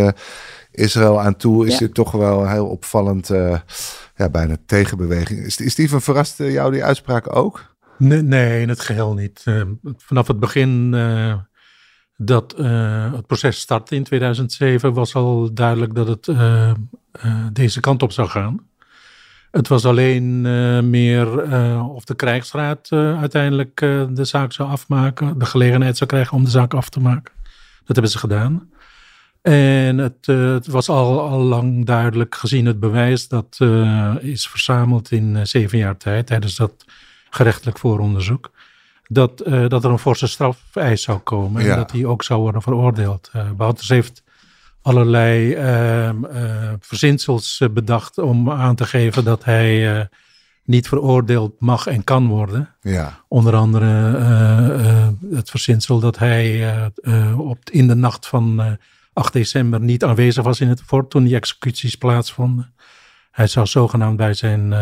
Israël 0.71 1.21
aan 1.21 1.35
toe, 1.35 1.65
is 1.65 1.73
ja. 1.73 1.79
dit 1.79 1.93
toch 1.93 2.11
wel 2.11 2.49
heel 2.49 2.67
opvallend. 2.67 3.29
Ja, 4.15 4.29
bijna 4.29 4.55
tegenbeweging. 4.65 5.39
Is, 5.39 5.57
is 5.57 5.75
die 5.75 5.89
van 5.89 6.01
verrast 6.01 6.37
jou 6.37 6.71
die 6.71 6.83
uitspraak 6.83 7.35
ook? 7.35 7.75
Nee, 7.97 8.21
nee, 8.21 8.61
in 8.61 8.69
het 8.69 8.79
geheel 8.79 9.13
niet. 9.13 9.43
vanaf 9.97 10.27
het 10.27 10.39
begin 10.39 10.91
dat 12.17 12.55
uh, 12.59 13.13
het 13.13 13.27
proces 13.27 13.59
startte 13.59 13.95
in 13.95 14.03
2007, 14.03 14.93
was 14.93 15.15
al 15.15 15.53
duidelijk 15.53 15.95
dat 15.95 16.07
het 16.07 16.29
deze 17.53 17.79
kant 17.79 18.03
op 18.03 18.11
zou 18.11 18.27
gaan. 18.27 18.67
Het 19.51 19.67
was 19.67 19.85
alleen 19.85 20.41
meer 20.89 21.51
of 21.81 22.03
de 22.03 22.15
krijgsraad 22.15 22.91
uiteindelijk 22.91 23.79
de 24.09 24.25
zaak 24.25 24.51
zou 24.51 24.69
afmaken, 24.69 25.39
de 25.39 25.45
gelegenheid 25.45 25.97
zou 25.97 26.09
krijgen 26.09 26.37
om 26.37 26.43
de 26.43 26.49
zaak 26.49 26.73
af 26.73 26.89
te 26.89 26.99
maken. 26.99 27.33
Dat 27.85 27.95
hebben 27.95 28.11
ze 28.11 28.17
gedaan. 28.17 28.69
En 29.51 29.97
het, 29.97 30.25
het 30.25 30.67
was 30.67 30.89
al, 30.89 31.21
al 31.21 31.39
lang 31.39 31.85
duidelijk 31.85 32.35
gezien 32.35 32.65
het 32.65 32.79
bewijs 32.79 33.27
dat 33.27 33.59
is 34.19 34.47
verzameld 34.47 35.11
in 35.11 35.47
zeven 35.47 35.77
jaar 35.77 35.97
tijd 35.97 36.27
tijdens 36.27 36.55
dat 36.55 36.85
gerechtelijk 37.29 37.77
vooronderzoek 37.77 38.51
dat, 39.07 39.43
uh, 39.47 39.67
dat 39.67 39.83
er 39.83 39.91
een 39.91 39.99
forse 39.99 40.27
strafeis 40.27 41.01
zou 41.01 41.19
komen. 41.19 41.63
Ja. 41.63 41.71
En 41.71 41.77
dat 41.77 41.91
hij 41.91 42.05
ook 42.05 42.23
zou 42.23 42.41
worden 42.41 42.61
veroordeeld. 42.61 43.31
Uh, 43.35 43.69
heeft 43.77 44.23
allerlei 44.81 45.55
uh, 45.55 46.09
verzinsels 46.79 47.61
bedacht 47.71 48.17
om 48.17 48.51
aan 48.51 48.75
te 48.75 48.85
geven 48.85 49.23
dat 49.23 49.43
hij 49.43 50.09
niet 50.65 50.87
veroordeeld 50.87 51.59
mag 51.59 51.87
en 51.87 52.03
kan 52.03 52.27
worden. 52.27 52.69
Ja. 52.81 53.19
Onder 53.27 53.55
andere 53.55 53.85
het 55.31 55.49
verzinsel 55.49 55.99
dat 55.99 56.17
hij 56.17 56.73
op, 57.37 57.57
in 57.69 57.87
de 57.87 57.95
nacht 57.95 58.27
van 58.27 58.77
8 59.13 59.33
december 59.33 59.79
niet 59.79 60.03
aanwezig 60.03 60.43
was 60.43 60.59
in 60.59 60.67
het 60.67 60.81
fort 60.81 61.09
toen 61.09 61.23
die 61.23 61.35
executies 61.35 61.95
plaatsvonden. 61.95 62.73
Hij 63.31 63.47
zou 63.47 63.65
zogenaamd 63.65 64.17
bij 64.17 64.33
zijn, 64.33 64.73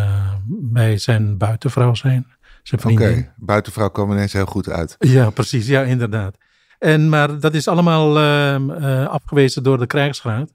bij 0.47 0.97
zijn 0.97 1.37
buitenvrouw 1.37 1.93
zijn. 1.93 2.27
Oké, 2.73 2.91
okay. 2.91 3.31
buitenvrouw 3.35 3.89
kwam 3.89 4.11
ineens 4.11 4.33
heel 4.33 4.45
goed 4.45 4.69
uit. 4.69 4.95
Ja, 4.99 5.29
precies. 5.29 5.67
Ja, 5.67 5.83
inderdaad. 5.83 6.37
En, 6.79 7.09
maar 7.09 7.39
dat 7.39 7.53
is 7.53 7.67
allemaal 7.67 8.17
uh, 8.17 8.55
uh, 8.59 9.07
afgewezen 9.07 9.63
door 9.63 9.77
de 9.77 9.85
krijgsraad. 9.85 10.53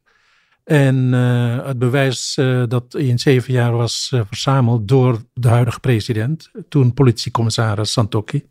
En 0.65 1.13
uh, 1.13 1.67
het 1.67 1.79
bewijs 1.79 2.35
dat 2.69 2.95
in 2.95 3.19
zeven 3.19 3.53
jaar 3.53 3.73
was 3.73 4.13
verzameld 4.27 4.89
door 4.89 5.23
de 5.33 5.49
huidige 5.49 5.81
president, 5.81 6.51
toen 6.69 6.95
politiecommissaris 6.95 7.93
Santokki, 7.93 8.49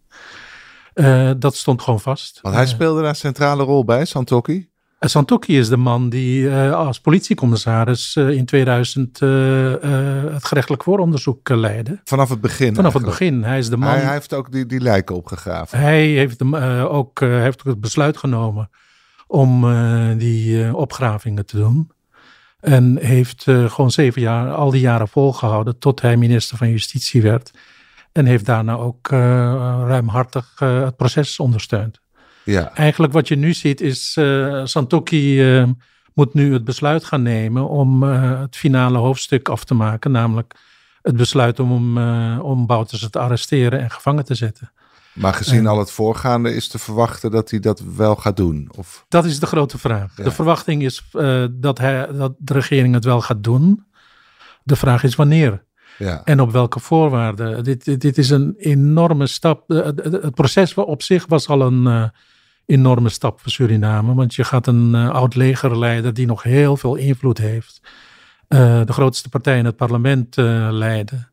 dat 1.37 1.55
stond 1.55 1.81
gewoon 1.81 1.99
vast. 1.99 2.39
Want 2.41 2.55
hij 2.55 2.65
speelde 2.65 2.99
daar 2.99 3.09
een 3.09 3.15
centrale 3.15 3.63
rol 3.63 3.85
bij, 3.85 4.05
Santokki? 4.05 4.69
Santokki 4.99 5.57
is 5.57 5.69
de 5.69 5.77
man 5.77 6.09
die 6.09 6.41
uh, 6.41 6.73
als 6.73 6.99
politiecommissaris 6.99 8.15
uh, 8.15 8.29
in 8.29 8.45
2000 8.45 9.21
uh, 9.21 9.29
het 10.33 10.45
gerechtelijk 10.45 10.83
vooronderzoek 10.83 11.49
leidde. 11.49 11.99
Vanaf 12.03 12.29
het 12.29 12.41
begin? 12.41 12.75
Vanaf 12.75 12.93
eigenlijk. 12.93 13.19
het 13.19 13.29
begin. 13.29 13.43
Hij 13.43 13.57
is 13.57 13.69
de 13.69 13.77
man. 13.77 13.89
Hij, 13.89 13.99
hij 13.99 14.13
heeft 14.13 14.33
ook 14.33 14.51
die, 14.51 14.65
die 14.65 14.79
lijken 14.79 15.15
opgegraven. 15.15 15.79
Hij 15.79 16.05
heeft, 16.05 16.43
ook, 16.87 17.19
heeft 17.19 17.63
het 17.63 17.79
besluit 17.79 18.17
genomen 18.17 18.69
om 19.27 19.65
die 20.17 20.75
opgravingen 20.75 21.45
te 21.45 21.57
doen. 21.57 21.91
En 22.59 22.97
heeft 22.97 23.43
gewoon 23.43 23.91
zeven 23.91 24.21
jaar, 24.21 24.53
al 24.53 24.71
die 24.71 24.81
jaren 24.81 25.07
volgehouden 25.07 25.79
tot 25.79 26.01
hij 26.01 26.17
minister 26.17 26.57
van 26.57 26.69
Justitie 26.69 27.21
werd. 27.21 27.51
En 28.11 28.25
heeft 28.25 28.45
daarna 28.45 28.75
ook 28.75 29.07
ruimhartig 29.87 30.53
het 30.59 30.95
proces 30.95 31.39
ondersteund. 31.39 32.03
Ja. 32.45 32.73
Eigenlijk 32.73 33.13
wat 33.13 33.27
je 33.27 33.35
nu 33.35 33.53
ziet 33.53 33.81
is, 33.81 34.19
Santoki 34.63 35.41
moet 36.13 36.33
nu 36.33 36.53
het 36.53 36.63
besluit 36.63 37.05
gaan 37.05 37.21
nemen 37.21 37.69
om 37.69 38.03
het 38.03 38.55
finale 38.55 38.97
hoofdstuk 38.97 39.49
af 39.49 39.63
te 39.63 39.73
maken. 39.73 40.11
Namelijk 40.11 40.53
het 41.01 41.15
besluit 41.15 41.59
om, 41.59 41.97
om 42.39 42.65
Bouters 42.65 43.09
te 43.09 43.19
arresteren 43.19 43.79
en 43.79 43.91
gevangen 43.91 44.25
te 44.25 44.35
zetten. 44.35 44.71
Maar 45.15 45.33
gezien 45.33 45.67
al 45.67 45.79
het 45.79 45.91
voorgaande 45.91 46.53
is 46.53 46.67
te 46.67 46.79
verwachten 46.79 47.31
dat 47.31 47.49
hij 47.49 47.59
dat 47.59 47.79
wel 47.95 48.15
gaat 48.15 48.37
doen? 48.37 48.69
Of? 48.77 49.05
Dat 49.09 49.25
is 49.25 49.39
de 49.39 49.45
grote 49.45 49.77
vraag. 49.77 50.13
De 50.13 50.31
verwachting 50.31 50.83
is 50.83 51.09
uh, 51.13 51.45
dat, 51.51 51.77
hij, 51.77 52.07
dat 52.11 52.33
de 52.37 52.53
regering 52.53 52.93
het 52.93 53.03
wel 53.03 53.21
gaat 53.21 53.43
doen. 53.43 53.85
De 54.63 54.75
vraag 54.75 55.03
is 55.03 55.15
wanneer. 55.15 55.63
Ja. 55.97 56.21
En 56.23 56.39
op 56.39 56.51
welke 56.51 56.79
voorwaarden. 56.79 57.63
Dit, 57.63 58.01
dit, 58.01 58.17
is 58.17 58.29
een 58.29 58.55
enorme 58.57 59.27
stap. 59.27 59.69
Het 59.69 60.35
proces 60.35 60.73
op 60.73 61.01
zich 61.01 61.25
was 61.27 61.47
al 61.47 61.61
een 61.61 61.85
uh, 61.85 62.07
enorme 62.65 63.09
stap 63.09 63.41
voor 63.41 63.51
Suriname. 63.51 64.13
Want 64.13 64.35
je 64.35 64.43
gaat 64.43 64.67
een 64.67 64.91
uh, 64.93 65.09
oud 65.09 65.35
legerleider 65.35 66.13
die 66.13 66.25
nog 66.25 66.43
heel 66.43 66.77
veel 66.77 66.95
invloed 66.95 67.37
heeft. 67.37 67.81
de 68.47 68.93
grootste 68.93 69.29
partij 69.29 69.57
in 69.57 69.65
het 69.65 69.75
parlement 69.75 70.35
leiden. 70.71 71.29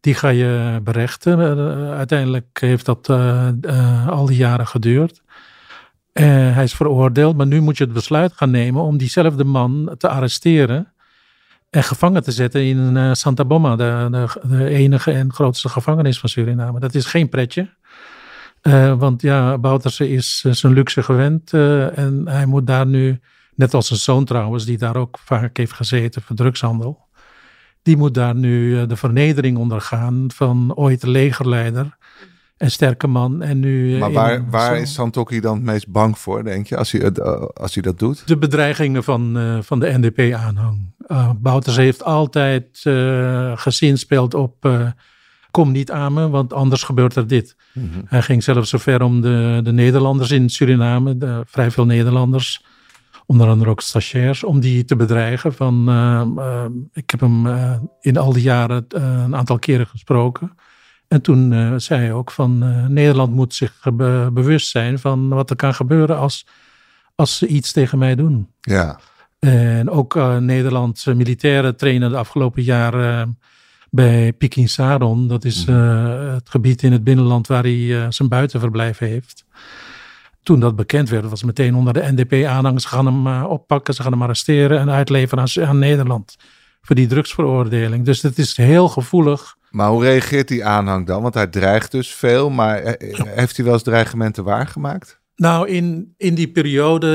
Die 0.00 0.14
ga 0.14 0.28
je 0.28 0.80
berechten. 0.82 1.38
Uiteindelijk 1.90 2.58
heeft 2.60 2.84
dat 2.84 3.10
al 4.08 4.26
die 4.26 4.36
jaren 4.36 4.66
geduurd. 4.66 5.22
hij 6.12 6.62
is 6.62 6.74
veroordeeld, 6.74 7.36
maar 7.36 7.46
nu 7.46 7.60
moet 7.60 7.76
je 7.76 7.84
het 7.84 7.92
besluit 7.92 8.32
gaan 8.32 8.50
nemen 8.50 8.82
om 8.82 8.96
diezelfde 8.96 9.44
man 9.44 9.94
te 9.98 10.08
arresteren 10.08 10.92
en 11.70 11.82
gevangen 11.82 12.22
te 12.22 12.32
zetten 12.32 12.64
in 12.64 13.16
Santa 13.16 13.44
Boma, 13.44 13.76
de, 13.76 14.28
de, 14.42 14.68
enige 14.68 15.12
en 15.12 15.32
grootste 15.32 15.68
gevangenis 15.68 16.18
van 16.18 16.28
Suriname. 16.28 16.80
Dat 16.80 16.94
is 16.94 17.06
geen 17.06 17.28
pretje. 17.28 17.68
Want 18.98 19.22
ja, 19.22 19.58
Bouterse 19.58 20.08
is 20.08 20.40
zijn 20.40 20.72
luxe 20.72 21.02
gewend 21.02 21.52
en 21.52 22.22
hij 22.24 22.46
moet 22.46 22.66
daar 22.66 22.86
nu, 22.86 23.20
net 23.54 23.74
als 23.74 23.86
zijn 23.86 24.00
zoon 24.00 24.24
trouwens, 24.24 24.64
die 24.64 24.78
daar 24.78 24.96
ook 24.96 25.18
vaak 25.24 25.56
heeft 25.56 25.72
gezeten 25.72 26.22
voor 26.22 26.36
drugshandel 26.36 27.06
die 27.86 27.96
moet 27.96 28.14
daar 28.14 28.34
nu 28.34 28.80
eh, 28.80 28.88
de 28.88 28.96
vernedering 28.96 29.58
ondergaan 29.58 30.30
van 30.34 30.74
ooit 30.74 31.00
de 31.00 31.10
legerleider. 31.10 31.96
Een 32.56 32.70
sterke 32.70 33.06
man 33.06 33.42
en 33.42 33.60
nu... 33.60 33.94
Eh, 33.94 34.00
maar 34.00 34.12
waar, 34.12 34.50
waar 34.50 34.76
is 34.76 34.94
Santoki 34.94 35.40
dan 35.40 35.54
het 35.54 35.64
meest 35.64 35.88
bang 35.88 36.18
voor, 36.18 36.44
denk 36.44 36.66
je, 36.66 36.76
als 36.76 36.92
hij, 36.92 37.00
eh, 37.00 37.42
als 37.42 37.74
hij 37.74 37.82
dat 37.82 37.98
doet? 37.98 38.26
De 38.26 38.38
bedreigingen 38.38 39.04
van, 39.04 39.38
van 39.62 39.80
de 39.80 39.98
NDP-aanhang. 39.98 40.94
Uh, 41.08 41.30
Bouters 41.36 41.76
heeft 41.76 42.04
altijd 42.04 42.80
uh, 42.84 43.52
gezinspeeld 43.54 44.34
op... 44.34 44.68
kom 45.56 45.72
niet 45.72 45.90
aan 45.90 46.12
me, 46.12 46.28
want 46.28 46.52
anders 46.52 46.82
gebeurt 46.82 47.16
er 47.16 47.26
dit. 47.26 47.56
Mhm. 47.72 47.86
Hij 48.06 48.22
ging 48.22 48.42
zelfs 48.42 48.70
zover 48.70 49.02
om 49.02 49.20
de, 49.20 49.60
de 49.62 49.72
Nederlanders 49.72 50.30
in 50.30 50.50
Suriname, 50.50 51.16
de, 51.16 51.42
vrij 51.46 51.70
veel 51.70 51.86
Nederlanders 51.86 52.64
onder 53.26 53.48
andere 53.48 53.70
ook 53.70 53.80
stagiairs, 53.80 54.44
om 54.44 54.60
die 54.60 54.84
te 54.84 54.96
bedreigen. 54.96 55.52
Van, 55.54 55.88
uh, 55.88 56.22
uh, 56.36 56.64
ik 56.92 57.10
heb 57.10 57.20
hem 57.20 57.46
uh, 57.46 57.72
in 58.00 58.16
al 58.16 58.32
die 58.32 58.42
jaren 58.42 58.84
een 58.88 59.36
aantal 59.36 59.58
keren 59.58 59.86
gesproken. 59.86 60.54
En 61.08 61.22
toen 61.22 61.74
zei 61.80 62.00
hij 62.00 62.12
ook 62.12 62.30
van 62.30 62.58
Nederland 62.92 63.34
moet 63.34 63.54
zich 63.54 63.80
be 63.94 64.30
bewust 64.32 64.68
zijn 64.70 64.98
van 64.98 65.28
wat 65.28 65.50
er 65.50 65.56
kan 65.56 65.74
gebeuren 65.74 66.18
als, 66.18 66.46
als 67.14 67.38
ze 67.38 67.46
iets 67.46 67.72
tegen 67.72 67.98
mij 67.98 68.14
doen. 68.14 68.48
Ja. 68.60 68.98
En 69.38 69.90
ook 69.90 70.14
Nederlandse 70.40 71.14
militairen 71.14 71.76
trainen 71.76 72.10
de 72.10 72.16
afgelopen 72.16 72.62
jaren 72.62 73.38
bij 73.90 74.32
Pikin 74.32 74.68
Saron. 74.68 75.28
Dat 75.28 75.44
is 75.44 75.64
mhm. 75.64 75.76
het 76.34 76.50
gebied 76.50 76.82
in 76.82 76.92
het 76.92 77.04
binnenland 77.04 77.46
waar 77.46 77.62
hij 77.62 78.06
zijn 78.08 78.28
buitenverblijf 78.28 78.98
heeft 78.98 79.44
toen 80.46 80.60
dat 80.60 80.76
bekend 80.76 81.08
werd, 81.08 81.28
was 81.28 81.42
meteen 81.42 81.74
onder 81.74 81.92
de 81.92 82.12
NDP-aanhangers. 82.12 82.82
Ze 82.82 82.88
gaan 82.88 83.06
hem 83.06 83.26
uh, 83.26 83.44
oppakken, 83.48 83.94
ze 83.94 84.02
gaan 84.02 84.12
hem 84.12 84.22
arresteren 84.22 84.78
en 84.78 84.90
uitleveren 84.90 85.44
aan, 85.44 85.66
aan, 85.66 85.78
Nederland. 85.78 86.36
Voor 86.82 86.96
die 86.96 87.06
drugsveroordeling. 87.06 88.04
Dus 88.04 88.22
het 88.22 88.38
is 88.38 88.56
heel 88.56 88.88
gevoelig. 88.88 89.56
Maar 89.70 89.88
hoe 89.88 90.02
reageert 90.02 90.48
die 90.48 90.64
aanhang 90.64 91.06
dan? 91.06 91.22
Want 91.22 91.34
hij 91.34 91.46
dreigt 91.46 91.90
dus 91.90 92.14
veel, 92.14 92.50
maar 92.50 92.78
eh, 92.78 93.20
heeft 93.24 93.56
hij 93.56 93.64
wel 93.64 93.74
eens 93.74 93.82
dreigementen 93.82 94.44
waargemaakt? 94.44 95.20
Nou, 95.36 95.68
in, 95.68 96.14
in 96.16 96.34
die 96.34 96.48
periode 96.48 97.08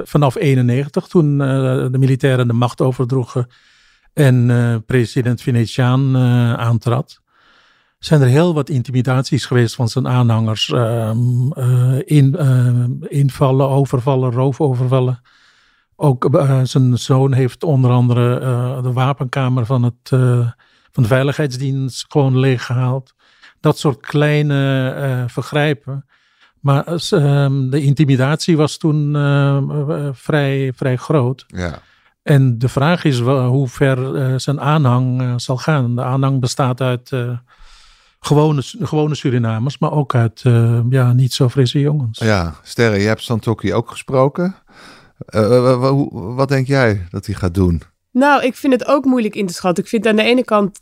eh, 0.00 0.08
vanaf 0.10 0.36
91, 0.36 1.06
toen 1.06 1.38
de 1.38 1.98
militairen 1.98 2.46
de 2.46 2.52
macht 2.52 2.80
overdroegen 2.80 3.46
en 4.12 4.48
uh, 4.48 4.76
president 4.86 5.42
Venetiaan 5.42 6.16
aantrad, 6.56 7.22
zijn 8.04 8.20
er 8.20 8.28
heel 8.28 8.54
wat 8.54 8.68
intimidaties 8.68 9.46
geweest 9.46 9.74
van 9.74 9.88
zijn 9.88 10.08
aanhangers. 10.08 10.70
Ehm, 10.72 11.52
eh, 11.52 11.98
in, 12.04 12.36
uh, 12.38 13.08
invallen, 13.18 13.68
overvallen, 13.68 14.32
roofovervallen. 14.32 15.22
Ook 15.96 16.34
uh, 16.34 16.60
zijn 16.62 16.98
zoon 16.98 17.32
heeft 17.32 17.64
onder 17.64 17.90
andere 17.90 18.38
de 18.82 18.92
wapenkamer 18.92 19.66
van, 19.66 19.82
het, 19.82 20.08
van 20.92 21.02
de 21.02 21.08
veiligheidsdienst 21.08 22.04
gewoon 22.08 22.38
leeggehaald. 22.38 23.14
Dat 23.60 23.78
soort 23.78 24.00
kleine 24.00 25.24
vergrijpen. 25.28 26.06
Maar 26.60 26.84
ehm, 26.84 27.70
de 27.70 27.82
intimidatie 27.82 28.56
was 28.56 28.76
toen 28.76 29.12
vrij, 30.14 30.72
vrij 30.74 30.96
groot. 30.96 31.44
Ja. 31.46 31.82
En 32.22 32.58
de 32.58 32.68
vraag 32.68 33.04
is 33.04 33.20
hoe 33.20 33.68
ver 33.68 34.40
zijn 34.40 34.60
aanhang 34.60 35.40
zal 35.40 35.56
gaan. 35.56 35.96
De 35.96 36.02
aanhang 36.02 36.40
bestaat 36.40 36.80
uit 36.80 37.10
gewone, 38.22 38.62
gewone 38.62 39.14
Surinamers, 39.14 39.78
maar 39.78 39.92
ook 39.92 40.14
uit 40.14 40.42
uh, 40.46 40.80
ja, 40.90 41.12
niet 41.12 41.32
zo 41.32 41.48
frisse 41.48 41.80
jongens. 41.80 42.18
Ja, 42.18 42.54
Sterre, 42.62 42.98
je 42.98 43.06
hebt 43.06 43.22
Santoki 43.22 43.74
ook 43.74 43.90
gesproken. 43.90 44.54
Uh, 45.28 45.98
wat 46.10 46.48
denk 46.48 46.66
jij 46.66 47.06
dat 47.10 47.26
hij 47.26 47.34
gaat 47.34 47.54
doen? 47.54 47.82
Nou, 48.10 48.44
ik 48.44 48.54
vind 48.54 48.72
het 48.72 48.86
ook 48.86 49.04
moeilijk 49.04 49.34
in 49.34 49.46
te 49.46 49.52
schatten. 49.52 49.84
Ik 49.84 49.90
vind 49.90 50.06
aan 50.06 50.16
de 50.16 50.22
ene 50.22 50.44
kant 50.44 50.80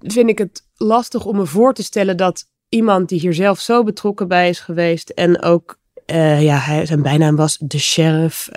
vind 0.00 0.28
ik 0.28 0.38
het 0.38 0.62
lastig 0.76 1.24
om 1.24 1.36
me 1.36 1.46
voor 1.46 1.74
te 1.74 1.82
stellen 1.82 2.16
dat 2.16 2.44
iemand 2.68 3.08
die 3.08 3.20
hier 3.20 3.34
zelf 3.34 3.60
zo 3.60 3.84
betrokken 3.84 4.28
bij 4.28 4.48
is 4.48 4.60
geweest 4.60 5.10
en 5.10 5.42
ook, 5.42 5.78
uh, 6.06 6.42
ja, 6.42 6.56
hij, 6.56 6.86
zijn 6.86 7.02
bijnaam 7.02 7.36
was 7.36 7.58
de 7.60 7.78
sheriff. 7.78 8.48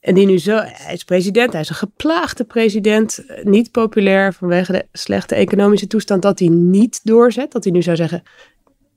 En 0.00 0.14
die 0.14 0.26
nu 0.26 0.38
zo, 0.38 0.56
hij 0.62 0.94
is 0.94 1.04
president, 1.04 1.52
hij 1.52 1.60
is 1.60 1.68
een 1.68 1.74
geplaagde 1.74 2.44
president, 2.44 3.24
niet 3.42 3.70
populair 3.70 4.32
vanwege 4.32 4.72
de 4.72 4.86
slechte 4.92 5.34
economische 5.34 5.86
toestand, 5.86 6.22
dat 6.22 6.38
hij 6.38 6.48
niet 6.48 7.00
doorzet. 7.04 7.52
Dat 7.52 7.64
hij 7.64 7.72
nu 7.72 7.82
zou 7.82 7.96
zeggen, 7.96 8.22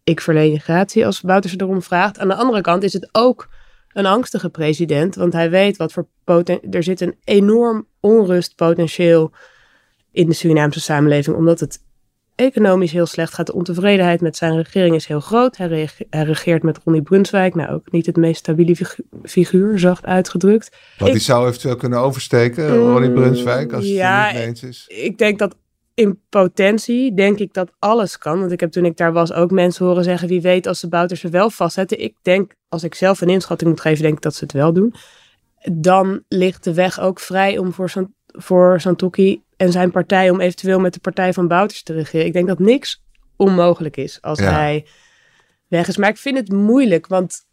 ik 0.03 0.21
verleen 0.21 0.51
je 0.51 0.59
gratie 0.59 1.05
als 1.05 1.21
Bouterse 1.21 1.61
erom 1.61 1.81
vraagt. 1.81 2.19
Aan 2.19 2.27
de 2.27 2.35
andere 2.35 2.61
kant 2.61 2.83
is 2.83 2.93
het 2.93 3.09
ook 3.11 3.49
een 3.93 4.05
angstige 4.05 4.49
president, 4.49 5.15
want 5.15 5.33
hij 5.33 5.49
weet 5.49 5.77
wat 5.77 5.93
voor 5.93 6.07
poten 6.23 6.59
er 6.71 6.83
zit 6.83 7.01
een 7.01 7.15
enorm 7.23 7.87
onrustpotentieel 7.99 9.31
in 10.11 10.27
de 10.27 10.33
Surinaamse 10.33 10.79
samenleving, 10.79 11.35
omdat 11.35 11.59
het 11.59 11.79
economisch 12.35 12.91
heel 12.91 13.05
slecht 13.05 13.33
gaat. 13.33 13.45
De 13.45 13.53
ontevredenheid 13.53 14.21
met 14.21 14.37
zijn 14.37 14.55
regering 14.55 14.95
is 14.95 15.05
heel 15.05 15.19
groot. 15.19 15.57
Hij, 15.57 15.89
regeert 16.09 16.63
met 16.63 16.79
Ronnie 16.83 17.01
Brunswijk. 17.01 17.55
Nou, 17.55 17.69
ook 17.69 17.91
niet 17.91 18.05
het 18.05 18.15
meest 18.15 18.39
stabiele 18.39 18.75
figuur, 19.23 19.79
zacht 19.79 20.05
uitgedrukt. 20.05 20.77
Wat 20.97 21.11
die 21.11 21.19
zou 21.19 21.47
eventueel 21.47 21.75
kunnen 21.75 21.99
oversteken, 21.99 22.79
mm, 22.79 22.91
Ronnie 22.91 23.11
Brunswijk, 23.11 23.73
als 23.73 23.85
ja, 23.85 24.25
het 24.25 24.35
niet 24.35 24.43
eens 24.43 24.63
is. 24.63 24.85
Ik 24.87 25.17
denk 25.17 25.39
dat 25.39 25.55
in 25.93 26.19
potentie, 26.29 27.13
denk 27.13 27.39
ik 27.39 27.53
dat 27.53 27.71
alles 27.79 28.17
kan. 28.17 28.39
Want 28.39 28.51
ik 28.51 28.59
heb 28.59 28.71
toen 28.71 28.85
ik 28.85 28.97
daar 28.97 29.13
was 29.13 29.33
ook 29.33 29.51
mensen 29.51 29.85
horen 29.85 30.03
zeggen... 30.03 30.27
wie 30.27 30.41
weet 30.41 30.67
als 30.67 30.81
de 30.81 31.15
ze 31.15 31.29
wel 31.29 31.49
vastzetten. 31.49 31.99
Ik 31.99 32.15
denk, 32.21 32.53
als 32.69 32.83
ik 32.83 32.95
zelf 32.95 33.21
een 33.21 33.29
inschatting 33.29 33.69
moet 33.69 33.81
geven, 33.81 34.03
denk 34.03 34.15
ik 34.15 34.21
dat 34.21 34.35
ze 34.35 34.43
het 34.43 34.53
wel 34.53 34.73
doen. 34.73 34.93
Dan 35.71 36.23
ligt 36.27 36.63
de 36.63 36.73
weg 36.73 36.99
ook 36.99 37.19
vrij 37.19 37.57
om 37.57 37.73
voor, 37.73 37.89
zo'n 37.89 38.15
voor 38.27 38.81
Santoki 38.81 39.42
en 39.57 39.71
zijn 39.71 39.91
partij 39.91 40.29
om 40.29 40.39
eventueel 40.39 40.79
met 40.79 40.93
de 40.93 40.99
partij 40.99 41.33
van 41.33 41.47
Bouters 41.47 41.83
te 41.83 41.93
regeren. 41.93 42.25
Ik 42.25 42.33
denk 42.33 42.47
dat 42.47 42.59
niks 42.59 43.03
onmogelijk 43.35 43.97
is 43.97 44.21
als 44.21 44.39
hij 44.39 44.85
weg 45.67 45.87
is. 45.87 45.97
Maar 45.97 46.09
ik 46.09 46.17
vind 46.17 46.37
het 46.37 46.51
moeilijk, 46.51 47.07
want, 47.07 47.45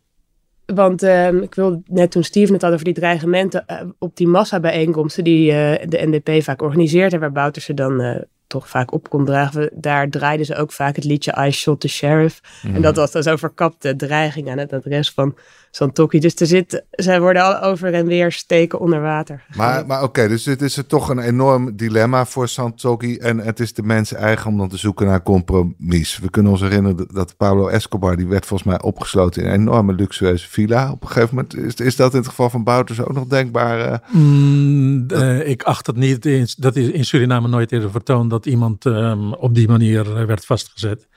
want 0.66 1.02
uh, 1.02 1.32
ik 1.32 1.54
wil 1.54 1.82
net 1.86 2.10
toen 2.10 2.22
Steven 2.22 2.52
het 2.52 2.62
had 2.62 2.72
over 2.72 2.84
die 2.84 2.94
dreigementen 2.94 3.64
uh, 3.66 3.80
op 3.98 4.16
die 4.16 4.28
massabijeenkomsten 4.28 5.24
die 5.24 5.50
uh, 5.50 5.54
de 5.86 6.06
NDP 6.06 6.42
vaak 6.42 6.62
organiseert 6.62 7.12
en 7.12 7.20
waar 7.20 7.32
Bouters 7.32 7.64
ze 7.64 7.74
dan 7.74 8.00
eh, 8.00 8.20
toch 8.46 8.68
vaak 8.68 8.92
op 8.92 9.08
kon 9.08 9.24
dragen. 9.24 9.70
Daar 9.74 10.08
draaiden 10.08 10.46
ze 10.46 10.56
ook 10.56 10.72
vaak 10.72 10.96
het 10.96 11.04
liedje 11.04 11.46
I 11.46 11.50
Shot 11.50 11.80
the 11.80 11.88
Sheriff. 11.88 12.40
En 12.62 12.70
mhm. 12.70 12.80
dat 12.80 12.96
was 12.96 13.12
dan 13.12 13.22
zo 13.22 13.36
verkapte 13.36 13.96
dreiging 13.96 14.50
aan 14.50 14.58
het 14.58 14.72
adres 14.72 15.10
van 15.10 15.36
Santokki. 15.70 16.18
Dus 16.20 16.34
er 16.34 16.46
zit, 16.46 16.84
zij 16.90 17.20
worden 17.20 17.42
al 17.42 17.60
over 17.62 17.94
en 17.94 18.06
weer 18.06 18.32
steken 18.32 18.80
onder 18.80 19.00
water. 19.00 19.44
Maar, 19.56 19.86
maar 19.86 20.02
oké, 20.02 20.28
dus 20.28 20.42
dit 20.42 20.62
is 20.62 20.76
er 20.76 20.86
toch 20.86 21.08
een 21.08 21.18
enorm 21.18 21.76
dilemma 21.76 22.26
voor 22.26 22.48
Santokki. 22.48 23.16
En 23.16 23.38
het 23.38 23.60
is 23.60 23.72
de 23.74 23.82
mensen 23.82 24.16
eigen 24.16 24.50
om 24.50 24.58
dan 24.58 24.68
te 24.68 24.76
zoeken 24.76 25.06
naar 25.06 25.22
compromis. 25.22 26.18
We 26.18 26.30
kunnen 26.30 26.52
ons 26.52 26.60
herinneren 26.60 27.06
dat 27.12 27.36
Pablo 27.36 27.68
Escobar, 27.68 28.16
die 28.16 28.26
werd 28.26 28.46
volgens 28.46 28.68
mij 28.68 28.82
opgesloten 28.82 29.42
in 29.42 29.48
een 29.48 29.54
enorme 29.54 29.92
luxueuze 29.92 30.48
villa. 30.48 30.90
Op 30.90 31.02
een 31.02 31.08
gegeven 31.08 31.34
moment 31.34 31.56
is, 31.56 31.74
is 31.74 31.96
dat 31.96 32.12
in 32.12 32.18
het 32.18 32.28
geval 32.28 32.50
van 32.50 32.64
Bouters 32.64 33.00
ook 33.00 33.12
nog 33.12 33.26
denkbaar? 33.26 33.80
eh? 33.80 33.98
Mm, 34.10 35.04
eh, 35.08 35.48
ik 35.48 35.62
acht 35.62 35.86
het 35.86 35.96
niet. 35.96 36.26
In, 36.26 36.48
dat 36.56 36.76
is 36.76 36.88
in 36.88 37.04
Suriname 37.04 37.48
nooit 37.48 37.72
eerder 37.72 37.90
vertoond 37.90 38.30
dat 38.30 38.46
iemand 38.46 38.86
ehm, 38.86 39.32
op 39.32 39.54
die 39.54 39.68
manier 39.68 40.26
werd 40.26 40.44
vastgezet. 40.44 41.08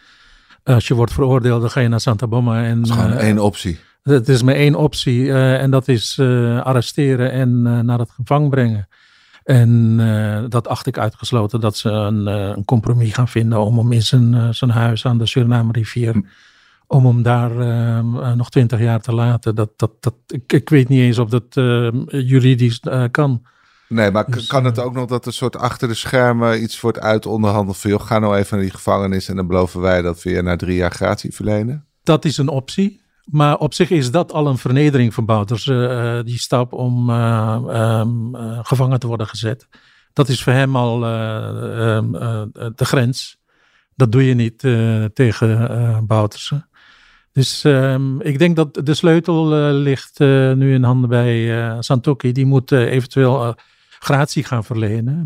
Als 0.63 0.87
je 0.87 0.93
wordt 0.93 1.13
veroordeeld, 1.13 1.61
dan 1.61 1.69
ga 1.69 1.79
je 1.79 1.87
naar 1.87 1.99
Santa 1.99 2.27
Boma. 2.27 2.63
En, 2.63 2.79
Dat 2.81 2.89
is 2.89 2.95
gewoon 2.95 3.11
eh, 3.17 3.25
één 3.27 3.39
optie. 3.39 3.79
Het 4.03 4.29
is 4.29 4.43
maar 4.43 4.55
één 4.55 4.75
optie 4.75 5.31
eh, 5.31 5.61
en 5.61 5.71
dat 5.71 5.87
is 5.87 6.17
eh, 6.19 6.61
arresteren 6.61 7.31
en 7.31 7.67
eh, 7.67 7.79
naar 7.79 7.99
het 7.99 8.11
gevang 8.11 8.49
brengen. 8.49 8.87
En 9.43 9.97
dat 10.49 10.67
acht 10.67 10.87
ik 10.87 10.97
uitgesloten 10.97 11.59
dat 11.59 11.77
ze 11.77 11.89
een, 11.89 12.25
een 12.25 12.65
compromis 12.65 13.13
gaan 13.13 13.27
vinden 13.27 13.59
om 13.59 13.77
hem 13.77 13.91
in 13.91 14.01
zijn, 14.01 14.55
zijn 14.55 14.71
huis 14.71 15.05
aan 15.05 15.17
de 15.17 15.25
Suriname 15.25 15.71
rivier, 15.71 16.23
om 16.87 17.05
hem 17.05 17.21
daar 17.23 17.51
ehm, 17.51 18.19
eh, 18.19 18.33
nog 18.33 18.49
twintig 18.49 18.79
jaar 18.79 19.01
te 19.01 19.13
laten. 19.13 19.55
Dat, 19.55 19.69
dat, 19.75 19.91
dat, 19.99 20.13
ik, 20.27 20.53
ik 20.53 20.69
weet 20.69 20.89
niet 20.89 20.99
eens 20.99 21.19
of 21.19 21.29
dat 21.29 21.43
ehm, 21.49 21.97
juridisch 22.07 22.79
kan. 23.11 23.45
Nee, 23.87 24.11
maar 24.11 24.31
Dus, 24.31 24.47
kan 24.47 24.65
het 24.65 24.79
ook 24.79 24.93
nog 24.93 25.05
dat 25.05 25.25
er 25.25 25.33
soort 25.33 25.57
achter 25.57 25.87
de 25.87 25.93
schermen 25.93 26.63
iets 26.63 26.81
wordt 26.81 26.99
uitonderhandeld 26.99 27.77
van... 27.77 27.89
joh, 27.89 28.01
ga 28.01 28.19
nou 28.19 28.35
even 28.35 28.57
naar 28.57 28.65
die 28.65 28.75
gevangenis 28.75 29.27
en 29.27 29.35
dan 29.35 29.47
beloven 29.47 29.81
wij 29.81 30.01
dat 30.01 30.23
we 30.23 30.29
je 30.29 30.41
na 30.41 30.55
drie 30.55 30.75
jaar 30.75 30.91
gratie 30.91 31.33
verlenen? 31.33 31.85
Dat 32.03 32.25
is 32.25 32.37
een 32.37 32.49
optie. 32.49 33.02
Maar 33.23 33.57
op 33.57 33.73
zich 33.73 33.89
is 33.89 34.11
dat 34.11 34.31
al 34.33 34.47
een 34.47 34.57
vernedering 34.57 35.13
van 35.13 35.25
Bouters, 35.25 35.67
eh, 35.67 36.17
eh, 36.17 36.25
die 36.25 36.39
stap 36.39 36.73
om 36.73 37.09
eh, 37.09 37.59
ehm, 37.69 38.35
eh, 38.35 38.59
gevangen 38.61 38.99
te 38.99 39.07
worden 39.07 39.27
gezet. 39.27 39.67
Dat 40.13 40.29
is 40.29 40.43
voor 40.43 40.53
hem 40.53 40.75
al 40.75 41.05
eh, 41.05 41.95
ehm, 41.95 42.15
eh, 42.15 42.41
de 42.75 42.85
grens. 42.85 43.37
Dat 43.95 44.11
doe 44.11 44.25
je 44.25 44.33
niet 44.33 44.59
tegen 45.13 46.03
Boutersen. 46.07 46.67
Dus 47.31 47.63
ehm, 47.63 48.21
ik 48.21 48.39
denk 48.39 48.55
dat 48.55 48.79
de 48.83 48.93
sleutel 48.93 49.45
ligt 49.71 50.19
nu 50.55 50.73
in 50.73 50.83
handen 50.83 51.09
bij 51.09 51.65
eh 51.67 51.77
Santokki. 51.79 52.31
Die 52.31 52.45
moet 52.45 52.71
eventueel 52.71 53.55
gratie 53.99 54.43
gaan 54.43 54.63
verlenen. 54.63 55.25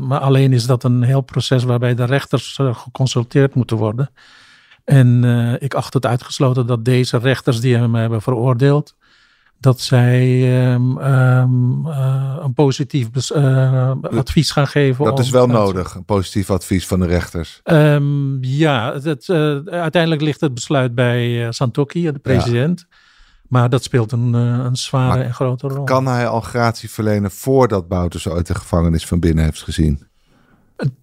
Maar 0.00 0.20
alleen 0.20 0.52
is 0.52 0.66
dat 0.66 0.84
een 0.84 1.02
heel 1.02 1.20
proces 1.20 1.64
waarbij 1.64 1.94
de 1.94 2.04
rechters 2.04 2.58
geconsulteerd 2.72 3.54
moeten 3.54 3.76
worden. 3.76 4.10
En 4.84 5.24
eh, 5.24 5.54
ik 5.58 5.74
acht 5.74 5.94
het 5.94 6.06
uitgesloten 6.06 6.66
dat 6.66 6.84
deze 6.84 7.18
rechters 7.18 7.60
die 7.60 7.76
hem 7.76 7.94
hebben 7.94 8.22
veroordeeld, 8.22 8.96
dat 9.58 9.80
zij 9.80 10.42
ehm, 10.64 10.98
eh, 10.98 12.36
een 12.42 12.54
positief 12.54 13.30
eh, 13.30 13.92
advies 14.02 14.50
gaan 14.50 14.66
geven. 14.66 15.04
Dat 15.04 15.18
is 15.18 15.30
wel 15.30 15.46
nodig, 15.46 15.94
een 15.94 16.04
positief 16.04 16.50
advies 16.50 16.86
van 16.86 17.00
de 17.00 17.06
rechters. 17.06 17.60
Ehm, 17.62 18.44
ja, 18.44 18.92
het, 18.92 19.30
uiteindelijk 19.70 20.20
ligt 20.22 20.40
het 20.40 20.54
besluit 20.54 20.94
bij 20.94 21.52
Santokki, 21.52 22.12
de 22.12 22.18
president. 22.18 22.86
Maar 23.48 23.68
dat 23.68 23.82
speelt 23.82 24.12
een, 24.12 24.32
een 24.32 24.76
zware 24.76 25.08
Maar 25.08 25.26
en 25.26 25.34
grote 25.34 25.68
rol. 25.68 25.84
Kan 25.84 26.06
hij 26.06 26.26
al 26.26 26.40
gratie 26.40 26.90
verlenen 26.90 27.30
voordat 27.30 27.88
Bouters 27.88 28.28
ooit 28.28 28.46
de 28.46 28.54
gevangenis 28.54 29.06
van 29.06 29.20
binnen 29.20 29.44
heeft 29.44 29.62
gezien? 29.62 30.06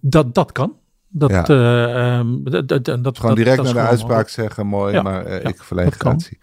Dat, 0.00 0.34
dat 0.34 0.52
kan. 0.52 0.79
Dat, 1.12 1.30
Ja. 1.30 1.44
eh, 1.46 2.16
ehm, 2.18 2.26
dat, 2.42 2.68
dat, 2.68 2.84
dat, 2.84 2.86
Gewoon 2.86 3.04
dat- 3.04 3.36
direct 3.36 3.56
dat 3.56 3.66
is 3.66 3.72
naar 3.72 3.82
de 3.82 3.88
gewoon 3.88 3.88
uitspraak 3.88 4.28
zeggen, 4.28 4.66
mooi, 4.66 4.92
Ja, 4.94 5.02
maar 5.02 5.30
ja, 5.30 5.38
ik 5.48 5.62
verleen 5.62 5.92
gratie. 5.92 6.38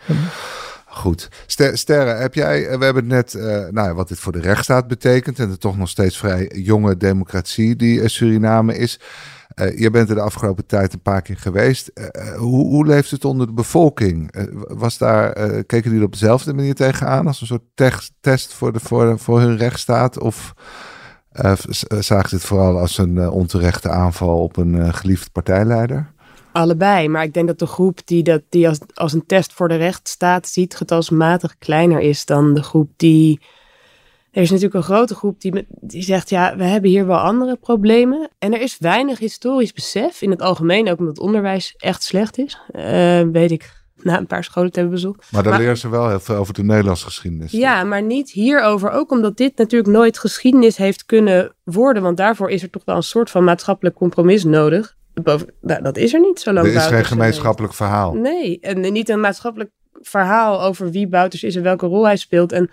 Goed. 0.86 1.28
Ster- 1.46 1.78
Sterre, 1.78 2.10
heb 2.10 2.34
jij, 2.34 2.68
eh, 2.68 2.78
we 2.78 2.84
hebben 2.86 3.04
het 3.10 3.12
net, 3.14 3.34
eh, 3.34 3.46
nou, 3.72 3.88
ja, 3.88 3.94
wat 3.94 4.08
dit 4.08 4.20
voor 4.20 4.32
de 4.32 4.40
rechtsstaat 4.42 4.88
betekent 4.88 5.40
en 5.40 5.50
de 5.50 5.58
toch 5.58 5.78
nog 5.78 5.90
steeds 5.90 6.18
vrij 6.18 6.52
jonge 6.56 6.98
democratie 6.98 7.76
die 7.76 8.08
Suriname 8.08 8.78
is. 8.78 9.00
Je 9.76 9.90
bent 9.92 10.10
er 10.10 10.16
de 10.16 10.22
afgelopen 10.22 10.66
tijd 10.66 10.94
een 10.94 11.02
paar 11.02 11.22
keer 11.22 11.38
geweest. 11.38 11.92
Hoe, 12.38 12.66
hoe 12.66 12.86
leeft 12.86 13.12
het 13.12 13.26
onder 13.26 13.48
de 13.48 13.54
bevolking? 13.54 14.34
Was 14.68 14.98
daar, 14.98 15.34
keken 15.64 15.90
die 15.92 16.00
er 16.00 16.06
op 16.06 16.12
dezelfde 16.12 16.54
manier 16.54 16.76
tegenaan 16.76 17.28
als 17.28 17.42
een 17.42 17.48
soort 17.48 17.64
tex- 17.76 18.12
test 18.22 18.54
voor, 18.54 18.74
de, 18.74 18.80
voor, 18.80 19.20
voor 19.20 19.40
hun 19.40 19.58
rechtsstaat? 19.58 20.20
Of 20.20 20.54
eh, 21.38 21.54
z- 21.70 21.84
zagen 22.00 22.30
ze 22.30 22.36
het 22.36 22.44
vooral 22.44 22.78
als 22.80 22.98
een 22.98 23.18
eh, 23.18 23.34
onterechte 23.34 23.90
aanval 23.90 24.42
op 24.44 24.58
een 24.58 24.82
eh, 24.82 24.94
geliefd 24.94 25.32
partijleider? 25.32 26.12
Allebei, 26.52 27.08
maar 27.08 27.24
ik 27.24 27.34
denk 27.34 27.48
dat 27.48 27.60
de 27.60 27.66
groep 27.66 28.00
die 28.06 28.24
dat 28.24 28.42
die 28.50 28.68
als, 28.68 28.80
als 28.94 29.14
een 29.14 29.26
test 29.26 29.54
voor 29.54 29.68
de 29.68 29.76
rechtsstaat 29.76 30.48
ziet, 30.48 30.76
getalsmatig 30.76 31.58
kleiner 31.58 32.00
is 32.00 32.26
dan 32.26 32.54
de 32.54 32.64
groep 32.64 32.90
die. 32.96 33.40
Er 34.32 34.42
is 34.42 34.50
natuurlijk 34.50 34.76
een 34.76 34.96
grote 34.96 35.16
groep 35.16 35.42
die, 35.42 35.68
die 35.70 36.04
zegt: 36.04 36.30
ja, 36.30 36.56
we 36.56 36.64
hebben 36.64 36.90
hier 36.90 37.08
wel 37.08 37.18
andere 37.18 37.56
problemen. 37.56 38.30
En 38.40 38.54
er 38.54 38.62
is 38.62 38.78
weinig 38.80 39.20
historisch 39.20 39.74
besef 39.74 40.22
in 40.22 40.30
het 40.32 40.42
algemeen, 40.42 40.90
ook 40.90 41.00
omdat 41.00 41.16
het 41.16 41.26
onderwijs 41.26 41.74
echt 41.78 42.04
slecht 42.04 42.38
is. 42.38 42.60
Eh, 42.72 43.22
weet 43.32 43.52
ik 43.52 43.77
na 44.04 44.18
een 44.18 44.28
paar 44.28 44.44
scholen 44.44 44.72
te 44.72 44.80
hebben 44.80 44.96
bezocht. 44.96 45.32
Maar 45.32 45.44
dan 45.44 45.52
Maar- 45.52 45.62
leren 45.62 45.78
ze 45.78 45.90
wel 45.90 46.10
heel 46.10 46.20
veel 46.20 46.36
over 46.36 46.54
de 46.54 46.64
Nederlandse 46.64 47.06
geschiedenis. 47.06 47.52
Ja, 47.52 47.84
maar 47.84 48.02
niet 48.02 48.32
hierover. 48.32 48.90
Ook 48.92 49.12
omdat 49.12 49.38
dit 49.38 49.58
natuurlijk 49.58 49.92
nooit 49.92 50.18
geschiedenis 50.20 50.78
heeft 50.78 51.06
kunnen 51.06 51.56
worden. 51.64 52.04
Want 52.04 52.18
daarvoor 52.18 52.50
is 52.50 52.64
er 52.64 52.70
toch 52.70 52.86
wel 52.86 52.96
een 52.96 53.04
soort 53.04 53.30
van 53.30 53.44
maatschappelijk 53.44 53.96
compromis 53.96 54.44
nodig. 54.44 54.96
Boven, 55.24 55.54
nou, 55.62 55.82
dat 55.82 55.98
is 55.98 56.14
er 56.14 56.20
niet 56.20 56.40
zo 56.40 56.54
lang. 56.54 56.66
Er 56.66 56.72
is 56.72 56.80
geen 56.82 56.90
Bouters 56.90 57.12
gemeenschappelijk 57.12 57.74
verhaal. 57.74 58.14
Nee, 58.14 58.60
en 58.60 58.92
niet 58.94 59.10
een 59.10 59.20
maatschappelijk 59.20 59.72
verhaal 60.02 60.62
over 60.62 60.92
wie 60.92 61.08
Bouters 61.08 61.44
is 61.44 61.56
en 61.56 61.64
welke 61.64 61.86
rol 61.86 62.06
hij 62.06 62.18
speelt. 62.18 62.52
En 62.52 62.70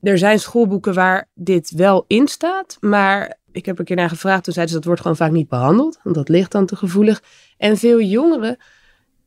er 0.00 0.18
zijn 0.18 0.38
schoolboeken 0.38 0.94
waar 0.94 1.28
dit 1.34 1.70
wel 1.70 2.04
in 2.06 2.28
staat. 2.28 2.76
Maar 2.80 3.36
ik 3.52 3.66
heb 3.66 3.74
er 3.74 3.80
een 3.80 3.86
keer 3.86 3.96
naar 3.96 4.08
gevraagd. 4.08 4.44
Toen 4.44 4.52
zeiden 4.52 4.74
ze 4.74 4.78
dat 4.80 4.88
wordt 4.88 5.00
gewoon 5.02 5.16
vaak 5.16 5.30
niet 5.30 5.48
behandeld. 5.48 5.98
Want 6.02 6.16
dat 6.16 6.28
ligt 6.28 6.52
dan 6.52 6.66
te 6.66 6.76
gevoelig. 6.76 7.22
En 7.56 7.76
veel 7.76 8.00
jongeren 8.00 8.56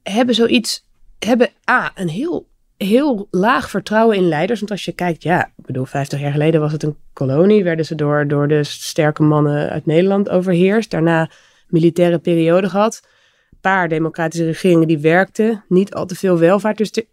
hebben 0.03 0.35
zoiets. 0.35 0.85
Hebben 1.19 1.49
A, 1.69 1.91
een 1.95 2.09
heel 2.09 2.47
heel 2.77 3.27
laag 3.31 3.69
vertrouwen 3.69 4.17
in 4.17 4.27
leiders. 4.27 4.59
Want 4.59 4.71
als 4.71 4.85
je 4.85 4.91
kijkt, 4.91 5.23
ja, 5.23 5.45
ik 5.45 5.65
bedoel, 5.65 5.85
50 5.85 6.19
jaar 6.19 6.31
geleden 6.31 6.61
was 6.61 6.71
het 6.71 6.83
een 6.83 6.97
kolonie. 7.13 7.63
Werden 7.63 7.85
ze 7.85 7.95
door, 7.95 8.27
door 8.27 8.47
de 8.47 8.63
sterke 8.63 9.23
mannen 9.23 9.69
uit 9.69 9.85
Nederland 9.85 10.29
overheerst. 10.29 10.91
Daarna 10.91 11.29
militaire 11.67 12.19
periode 12.19 12.69
gehad. 12.69 13.01
Een 13.51 13.57
paar 13.61 13.89
democratische 13.89 14.45
regeringen 14.45 14.87
die 14.87 14.99
werkten. 14.99 15.63
Niet 15.67 15.93
al 15.93 16.05
te 16.05 16.15
veel 16.15 16.37
welvaart. 16.37 16.77
Dus 16.77 16.91
er, 16.91 17.05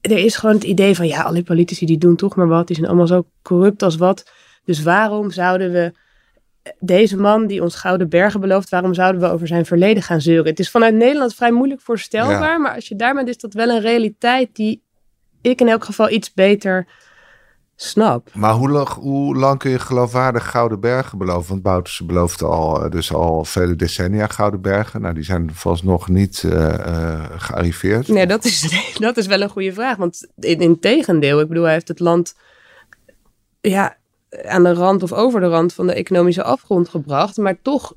er 0.00 0.18
is 0.18 0.36
gewoon 0.36 0.54
het 0.54 0.64
idee 0.64 0.94
van, 0.94 1.06
ja, 1.06 1.22
al 1.22 1.34
die 1.34 1.42
politici 1.42 1.86
die 1.86 1.98
doen 1.98 2.16
toch 2.16 2.36
maar 2.36 2.48
wat. 2.48 2.66
Die 2.66 2.76
zijn 2.76 2.88
allemaal 2.88 3.06
zo 3.06 3.26
corrupt 3.42 3.82
als 3.82 3.96
wat. 3.96 4.30
Dus 4.64 4.82
waarom 4.82 5.30
zouden 5.30 5.72
we 5.72 5.92
deze 6.78 7.16
man 7.16 7.46
die 7.46 7.62
ons 7.62 7.74
Gouden 7.74 8.08
Bergen 8.08 8.40
belooft, 8.40 8.68
waarom 8.68 8.94
zouden 8.94 9.20
we 9.20 9.28
over 9.28 9.46
zijn 9.46 9.66
verleden 9.66 10.02
gaan 10.02 10.20
zeuren? 10.20 10.46
Het 10.50 10.58
is 10.58 10.70
vanuit 10.70 10.94
Nederland 10.94 11.34
vrij 11.34 11.50
moeilijk 11.52 11.80
voorstelbaar, 11.80 12.40
Ja. 12.52 12.58
maar 12.58 12.74
als 12.74 12.88
je 12.88 12.96
daar 12.96 13.14
bent, 13.14 13.28
is 13.28 13.38
dat 13.38 13.54
wel 13.54 13.68
een 13.68 13.80
realiteit 13.80 14.48
die 14.56 14.82
ik 15.40 15.60
in 15.60 15.68
elk 15.68 15.84
geval 15.84 16.10
iets 16.10 16.32
beter 16.34 16.86
snap. 17.76 18.28
Maar 18.34 18.52
hoe, 18.54 18.68
lang- 18.70 18.88
hoe 18.88 19.36
lang 19.36 19.58
kun 19.58 19.70
je 19.70 19.78
geloofwaardig 19.78 20.50
Gouden 20.50 20.80
Bergen 20.80 21.18
beloven? 21.18 21.48
Want 21.48 21.62
Bouterse 21.62 22.04
beloofde 22.04 22.44
al, 22.46 22.84
eh, 22.84 22.90
dus 22.90 23.12
al 23.12 23.44
vele 23.44 23.76
decennia 23.76 24.26
Gouden 24.26 24.60
Bergen. 24.60 25.00
Nou, 25.00 25.14
die 25.14 25.22
zijn 25.24 25.50
nog 25.82 26.08
niet 26.08 26.44
eh, 26.44 26.74
eh, 26.74 27.24
gearriveerd. 27.36 28.08
Nee, 28.08 28.26
dat 28.26 28.44
is, 28.44 28.80
dat 28.98 29.16
is 29.16 29.26
wel 29.26 29.40
een 29.40 29.48
goede 29.48 29.72
vraag, 29.72 29.96
want 29.96 30.28
in, 30.38 30.60
in 30.60 30.78
tegendeel, 30.80 31.40
ik 31.40 31.48
bedoel, 31.48 31.64
hij 31.64 31.72
heeft 31.72 31.88
het 31.88 32.00
land 32.00 32.34
ja, 33.60 33.96
aan 34.30 34.62
de 34.62 34.72
rand 34.72 35.02
of 35.02 35.12
over 35.12 35.40
de 35.40 35.46
rand 35.46 35.72
van 35.72 35.86
de 35.86 35.92
economische 35.92 36.42
afgrond 36.42 36.88
gebracht, 36.88 37.36
maar 37.36 37.62
toch, 37.62 37.94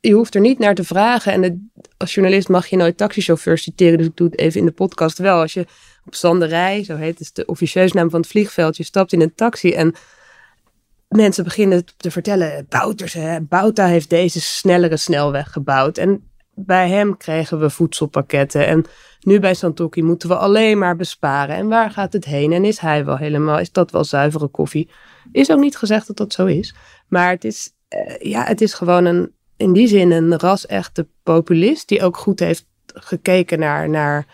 je 0.00 0.12
hoeft 0.12 0.34
er 0.34 0.40
niet 0.40 0.58
naar 0.58 0.74
te 0.74 0.84
vragen. 0.84 1.32
En 1.32 1.72
als 1.96 2.14
journalist 2.14 2.48
mag 2.48 2.66
je 2.66 2.76
nooit 2.76 2.96
taxichauffeurs 2.96 3.62
citeren, 3.62 3.98
dus 3.98 4.06
ik 4.06 4.16
doe 4.16 4.28
het 4.30 4.38
even 4.38 4.60
in 4.60 4.66
de 4.66 4.72
podcast 4.72 5.18
wel. 5.18 5.40
Als 5.40 5.52
je 5.52 5.66
op 6.06 6.14
Zanderij, 6.14 6.84
zo 6.84 6.96
heet 6.96 7.18
het 7.18 7.30
de 7.32 7.46
officieuze 7.46 7.96
naam 7.96 8.10
van 8.10 8.20
het 8.20 8.28
vliegveld, 8.28 8.76
je 8.76 8.84
stapt 8.84 9.12
in 9.12 9.20
een 9.20 9.34
taxi 9.34 9.72
en 9.72 9.94
mensen 11.08 11.44
beginnen 11.44 11.84
te 11.96 12.10
vertellen, 12.10 12.66
Bouters, 12.68 13.12
hè, 13.12 13.40
Bouta 13.40 13.86
heeft 13.86 14.10
deze 14.10 14.40
snellere 14.40 14.96
snelweg 14.96 15.52
gebouwd. 15.52 15.98
En 15.98 16.30
bij 16.54 16.88
hem 16.88 17.16
kregen 17.16 17.60
we 17.60 17.70
voedselpakketten 17.70 18.66
en 18.66 18.84
nu 19.20 19.38
bij 19.40 19.54
Santoki 19.54 20.02
moeten 20.02 20.28
we 20.28 20.36
alleen 20.36 20.78
maar 20.78 20.96
besparen. 20.96 21.56
En 21.56 21.68
waar 21.68 21.90
gaat 21.90 22.12
het 22.12 22.24
heen? 22.24 22.52
En 22.52 22.64
is 22.64 22.78
hij 22.78 23.04
wel 23.04 23.16
helemaal, 23.16 23.58
is 23.58 23.72
dat 23.72 23.90
wel 23.90 24.04
zuivere 24.04 24.48
koffie? 24.48 24.90
Is 25.32 25.50
ook 25.50 25.58
niet 25.60 25.76
gezegd 25.76 26.06
dat 26.06 26.16
dat 26.16 26.32
zo 26.32 26.46
is. 26.46 26.74
Maar 27.08 27.30
het 27.30 27.44
is, 27.44 27.72
eh, 27.88 28.16
ja, 28.30 28.44
het 28.44 28.60
is 28.60 28.74
gewoon 28.74 29.04
een, 29.04 29.32
in 29.56 29.72
die 29.72 29.86
zin 29.88 30.10
een 30.10 30.38
ras-echte 30.38 31.08
populist 31.22 31.88
die 31.88 32.02
ook 32.02 32.16
goed 32.16 32.40
heeft 32.40 32.66
gekeken 32.86 33.58
naar, 33.58 33.88
naar 33.88 34.26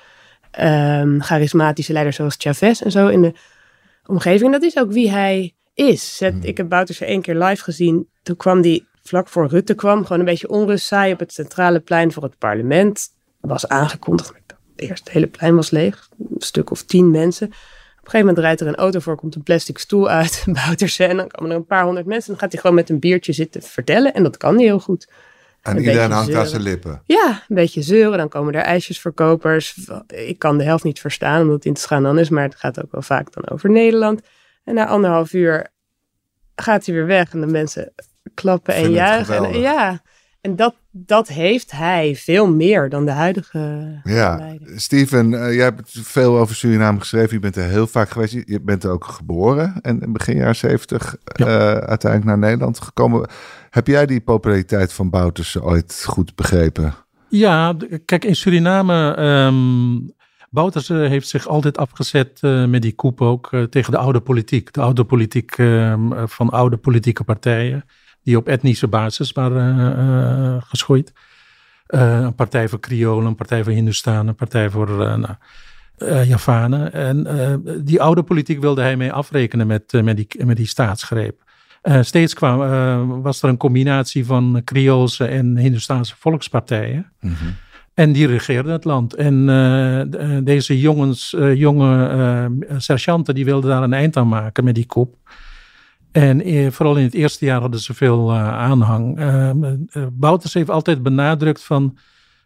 ehm, 0.50 1.20
charismatische 1.20 1.92
leiders 1.92 2.16
zoals 2.16 2.34
Chavez 2.38 2.80
en 2.82 2.90
zo 2.90 3.08
in 3.08 3.22
de 3.22 3.32
omgeving. 4.06 4.44
En 4.44 4.60
dat 4.60 4.62
is 4.62 4.76
ook 4.78 4.92
wie 4.92 5.10
hij 5.10 5.54
is. 5.74 6.16
Het- 6.20 6.44
Ik 6.44 6.56
heb 6.56 6.68
Bouterse 6.68 7.04
één 7.04 7.22
keer 7.22 7.36
live 7.36 7.62
gezien. 7.62 8.08
Toen 8.22 8.36
kwam 8.36 8.60
die 8.60 8.88
vlak 9.02 9.28
voor 9.28 9.46
Rutte 9.46 9.74
kwam, 9.74 10.02
gewoon 10.02 10.18
een 10.18 10.24
beetje 10.24 10.48
onrust 10.48 10.86
saai 10.86 11.12
op 11.12 11.18
het 11.18 11.32
centrale 11.32 11.80
plein 11.80 12.12
voor 12.12 12.22
het 12.22 12.38
parlement. 12.38 13.08
Was 13.40 13.68
aangekondigd. 13.68 14.32
eerst 14.76 15.04
het 15.04 15.12
hele 15.12 15.26
plein 15.26 15.54
was 15.54 15.70
leeg. 15.70 16.08
Een 16.18 16.34
stuk 16.38 16.70
of 16.70 16.82
tien 16.82 17.10
mensen. 17.10 17.46
Op 17.46 18.06
een 18.06 18.10
gegeven 18.10 18.26
moment 18.26 18.38
rijdt 18.38 18.60
er 18.60 18.66
een 18.66 18.84
auto 18.84 19.00
voor, 19.00 19.16
komt 19.16 19.34
een 19.34 19.42
plastic 19.42 19.78
stoel 19.78 20.08
uit, 20.08 20.44
Bouterse. 20.66 21.04
En 21.04 21.16
dan 21.16 21.28
komen 21.28 21.50
er 21.50 21.56
een 21.56 21.66
paar 21.66 21.84
honderd 21.84 22.06
mensen. 22.06 22.24
En 22.24 22.30
dan 22.30 22.40
gaat 22.42 22.52
hij 22.52 22.60
gewoon 22.60 22.76
met 22.76 22.90
een 22.90 22.98
biertje 22.98 23.32
zitten 23.32 23.62
vertellen. 23.62 24.14
En 24.14 24.22
dat 24.22 24.36
kan 24.36 24.54
hij 24.54 24.64
heel 24.64 24.80
goed. 24.80 25.08
En 25.62 25.76
Een 25.76 25.82
iedereen 25.82 26.10
hangt 26.10 26.34
aan 26.34 26.46
zijn 26.46 26.62
lippen. 26.62 27.02
Ja, 27.06 27.44
een 27.48 27.54
beetje 27.54 27.82
zeuren. 27.82 28.18
Dan 28.18 28.28
komen 28.28 28.54
er 28.54 28.62
ijsjesverkopers. 28.62 29.88
Ik 30.06 30.38
kan 30.38 30.58
de 30.58 30.64
helft 30.64 30.84
niet 30.84 31.00
verstaan, 31.00 31.40
omdat 31.40 31.54
het 31.54 31.64
in 31.64 31.72
het 31.72 31.86
gaan 31.86 32.02
dan 32.02 32.18
is. 32.18 32.28
Maar 32.28 32.42
het 32.42 32.56
gaat 32.56 32.82
ook 32.82 32.92
wel 32.92 33.02
vaak 33.02 33.32
dan 33.32 33.48
over 33.48 33.70
Nederland. 33.70 34.20
En 34.64 34.74
na 34.74 34.86
anderhalf 34.86 35.32
uur 35.32 35.66
gaat 36.54 36.86
hij 36.86 36.94
weer 36.94 37.06
weg. 37.06 37.32
En 37.32 37.40
de 37.40 37.46
mensen 37.46 37.92
klappen 38.40 38.74
en 38.74 38.90
juichen. 38.90 39.44
En, 39.44 39.60
ja, 39.60 40.00
en 40.40 40.56
dat, 40.56 40.74
dat 40.90 41.28
heeft 41.28 41.70
hij 41.70 42.16
veel 42.16 42.52
meer 42.54 42.88
dan 42.88 43.04
de 43.04 43.10
huidige 43.10 44.00
Ja. 44.04 44.54
Steven, 44.76 45.34
eh, 45.46 45.54
jij 45.54 45.64
hebt 45.64 45.90
veel 46.02 46.38
over 46.38 46.54
Suriname 46.54 46.98
geschreven. 47.00 47.32
Je 47.34 47.38
bent 47.38 47.56
er 47.56 47.64
heel 47.68 47.86
vaak 47.86 48.10
geweest. 48.10 48.32
Je- 48.32 48.60
bent 48.60 48.84
er 48.84 48.90
ook 48.90 49.04
geboren 49.04 49.74
en 49.82 50.00
in 50.00 50.12
begin 50.12 50.36
jaren 50.36 50.56
zeventig 50.56 51.16
Ja. 51.34 51.46
eh, 51.46 51.52
uiteindelijk 51.88 52.24
naar 52.24 52.38
Nederland 52.50 52.80
gekomen. 52.80 53.28
Heb 53.70 53.86
jij 53.86 54.06
die 54.06 54.20
populariteit 54.20 54.92
van 54.92 55.10
Bouterse 55.10 55.62
ooit 55.62 56.04
goed 56.06 56.34
begrepen? 56.34 56.94
Ja, 57.28 57.74
kijk, 58.04 58.24
in 58.24 58.36
Suriname. 58.36 59.14
ehm 59.14 60.08
Bouterse 60.50 60.94
heeft 60.94 61.28
zich 61.28 61.46
altijd 61.46 61.78
afgezet 61.78 62.38
eh, 62.40 62.64
met 62.64 62.82
die 62.82 62.94
koep 62.94 63.20
ook 63.20 63.48
tegen 63.70 63.92
de 63.92 63.98
oude 63.98 64.20
politiek. 64.20 64.72
De 64.72 64.80
oude 64.80 65.04
politiek 65.04 65.50
ehm, 65.58 66.12
eh, 66.12 66.22
van 66.26 66.48
oude 66.50 66.76
politieke 66.76 67.24
partijen. 67.24 67.84
Die 68.22 68.36
op 68.36 68.48
etnische 68.48 68.88
basis 68.88 69.32
waren 69.32 69.96
eh, 69.96 70.62
geschoeid. 70.68 71.12
Eh, 71.86 72.20
een 72.20 72.34
partij 72.34 72.68
voor 72.68 72.80
Kriolen, 72.80 73.26
een 73.26 73.34
partij 73.34 73.64
voor 73.64 73.72
Hindustanen, 73.72 74.28
een 74.28 74.34
partij 74.34 74.70
voor 74.70 75.18
nou, 75.18 75.34
Javanen. 76.24 76.92
En 76.92 77.62
die 77.84 78.02
oude 78.02 78.22
politiek 78.22 78.60
wilde 78.60 78.80
hij 78.80 78.96
mee 78.96 79.12
afrekenen 79.12 79.66
met, 79.66 79.92
met, 80.02 80.16
die, 80.16 80.44
met 80.44 80.56
die 80.56 80.66
staatsgreep. 80.66 81.42
Steeds 82.00 82.34
kwam, 82.34 83.22
was 83.22 83.42
er 83.42 83.48
een 83.48 83.56
combinatie 83.56 84.26
van 84.26 84.60
Krioolse 84.64 85.24
en 85.26 85.56
Hindustaanse 85.56 86.14
volkspartijen. 86.18 87.12
En 87.94 88.12
die 88.12 88.26
regeerden 88.26 88.72
het 88.72 88.84
land. 88.84 89.14
En 89.14 89.46
deze 90.44 90.80
jongens, 90.80 91.36
jonge 91.54 92.06
eh, 92.68 92.78
sergeanten, 92.78 93.34
die 93.34 93.44
wilden 93.44 93.70
daar 93.70 93.82
een 93.82 93.92
eind 93.92 94.16
aan 94.16 94.28
maken 94.28 94.64
met 94.64 94.74
die 94.74 94.86
kop. 94.86 95.16
En 96.12 96.42
eh, 96.42 96.70
vooral 96.70 96.96
in 96.96 97.04
het 97.04 97.14
eerste 97.14 97.44
jaar 97.44 97.60
hadden 97.60 97.80
ze 97.80 97.94
veel 97.94 98.30
eh, 98.30 98.48
aanhang. 98.48 99.18
Eh, 99.18 99.50
Bouters 100.12 100.54
heeft 100.54 100.70
altijd 100.70 101.02
benadrukt 101.02 101.64
van, 101.64 101.98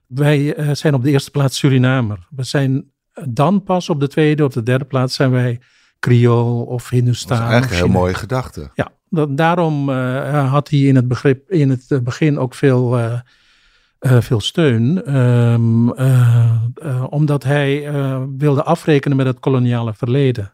wij 0.06 0.56
zijn 0.72 0.94
op 0.94 1.02
de 1.02 1.10
eerste 1.10 1.30
plaats 1.30 1.58
Surinamer. 1.58 2.26
We 2.30 2.42
zijn 2.42 2.90
dan 3.28 3.62
pas 3.62 3.88
op 3.88 4.00
de 4.00 4.08
tweede, 4.08 4.44
op 4.44 4.52
de 4.52 4.62
derde 4.62 4.84
plaats 4.84 5.14
zijn 5.14 5.30
wij 5.30 5.60
Creool 6.00 6.62
of 6.62 6.82
Dat 6.82 6.92
is 6.92 6.98
Hindustan. 6.98 7.38
eigenlijk 7.38 7.64
of 7.64 7.70
een 7.70 7.84
heel 7.84 8.00
mooie 8.00 8.14
gedachte. 8.14 8.70
Ja, 8.74 8.88
da- 9.08 9.26
daarom 9.26 9.90
had 10.30 10.68
hij 10.70 10.78
in 10.78 10.96
het, 10.96 11.08
begrip, 11.08 11.50
in 11.50 11.70
het 11.70 12.00
begin 12.04 12.38
ook 12.38 12.54
veel, 12.54 12.98
veel 14.00 14.40
steun. 14.40 15.04
Ehm, 15.04 15.88
eh, 15.90 16.54
eh, 16.74 17.04
omdat 17.10 17.42
hij 17.44 17.92
wilde 18.36 18.62
afrekenen 18.62 19.16
met 19.16 19.26
het 19.26 19.40
koloniale 19.40 19.94
verleden. 19.94 20.52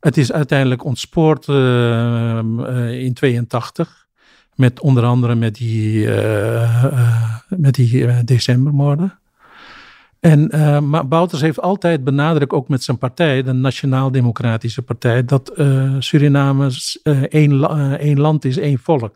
Het 0.00 0.16
is 0.16 0.32
uiteindelijk 0.32 0.84
ontspoord 0.84 1.48
ehm, 1.48 2.60
eh, 2.60 3.02
in 3.02 3.14
82. 3.14 4.08
Met 4.54 4.80
onder 4.80 5.04
andere 5.04 5.34
met 5.34 5.54
die, 5.54 6.06
eh, 6.06 6.84
eh, 6.84 7.24
met 7.48 7.74
die 7.74 8.06
eh, 8.06 8.18
decembermoorden. 8.24 9.20
En, 10.20 10.50
eh, 10.50 10.80
maar 10.80 11.08
Bouters 11.08 11.42
heeft 11.42 11.60
altijd 11.60 12.04
benadrukt, 12.04 12.52
ook 12.52 12.68
met 12.68 12.82
zijn 12.82 12.98
partij, 12.98 13.42
de 13.42 13.52
Nationaal 13.52 14.10
Democratische 14.10 14.82
Partij, 14.82 15.24
dat 15.24 15.48
eh, 15.48 15.94
Suriname 15.98 16.70
eh, 17.02 17.22
één, 17.22 17.64
eh, 17.64 17.92
één 17.92 18.20
land 18.20 18.44
is, 18.44 18.56
één 18.56 18.78
volk. 18.78 19.14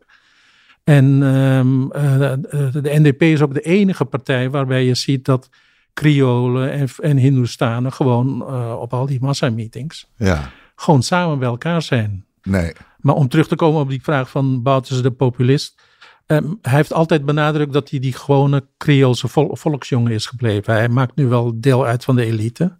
En 0.84 1.22
ehm, 1.22 1.90
eh, 1.90 2.32
de, 2.72 3.00
NDP 3.00 3.22
is 3.22 3.40
ook 3.40 3.54
de 3.54 3.60
enige 3.60 4.04
partij 4.04 4.50
waarbij 4.50 4.84
je 4.84 4.94
ziet 4.94 5.24
dat 5.24 5.50
Kriolen 5.92 6.70
en, 6.70 6.88
en 7.00 7.92
gewoon 7.92 8.46
eh, 8.48 8.76
op 8.80 8.92
al 8.92 9.06
die 9.06 9.20
massameetings 9.20 10.06
Ja, 10.16 10.50
gewoon 10.74 11.02
samen 11.02 11.38
bij 11.38 11.48
elkaar 11.48 11.82
zijn. 11.82 12.24
nee. 12.42 12.72
Maar 12.98 13.14
om 13.14 13.28
terug 13.28 13.48
te 13.48 13.56
komen 13.56 13.80
op 13.80 13.88
die 13.88 14.02
vraag 14.02 14.30
van 14.30 14.62
Bouters 14.62 15.02
de 15.02 15.10
populist. 15.10 15.82
ehm, 16.26 16.44
hij 16.62 16.72
heeft 16.76 16.92
altijd 16.92 17.24
benadrukt 17.24 17.72
dat 17.72 17.90
hij 17.90 17.98
die 17.98 18.12
gewone 18.12 18.66
Creoolse 18.78 19.28
vol- 19.28 19.56
volksjongen 19.56 20.12
is 20.12 20.26
gebleven. 20.26 20.74
Hij 20.74 20.88
maakt 20.88 21.16
nu 21.16 21.26
wel 21.26 21.52
deel 21.60 21.86
uit 21.86 22.04
van 22.04 22.16
de 22.16 22.24
elite. 22.24 22.78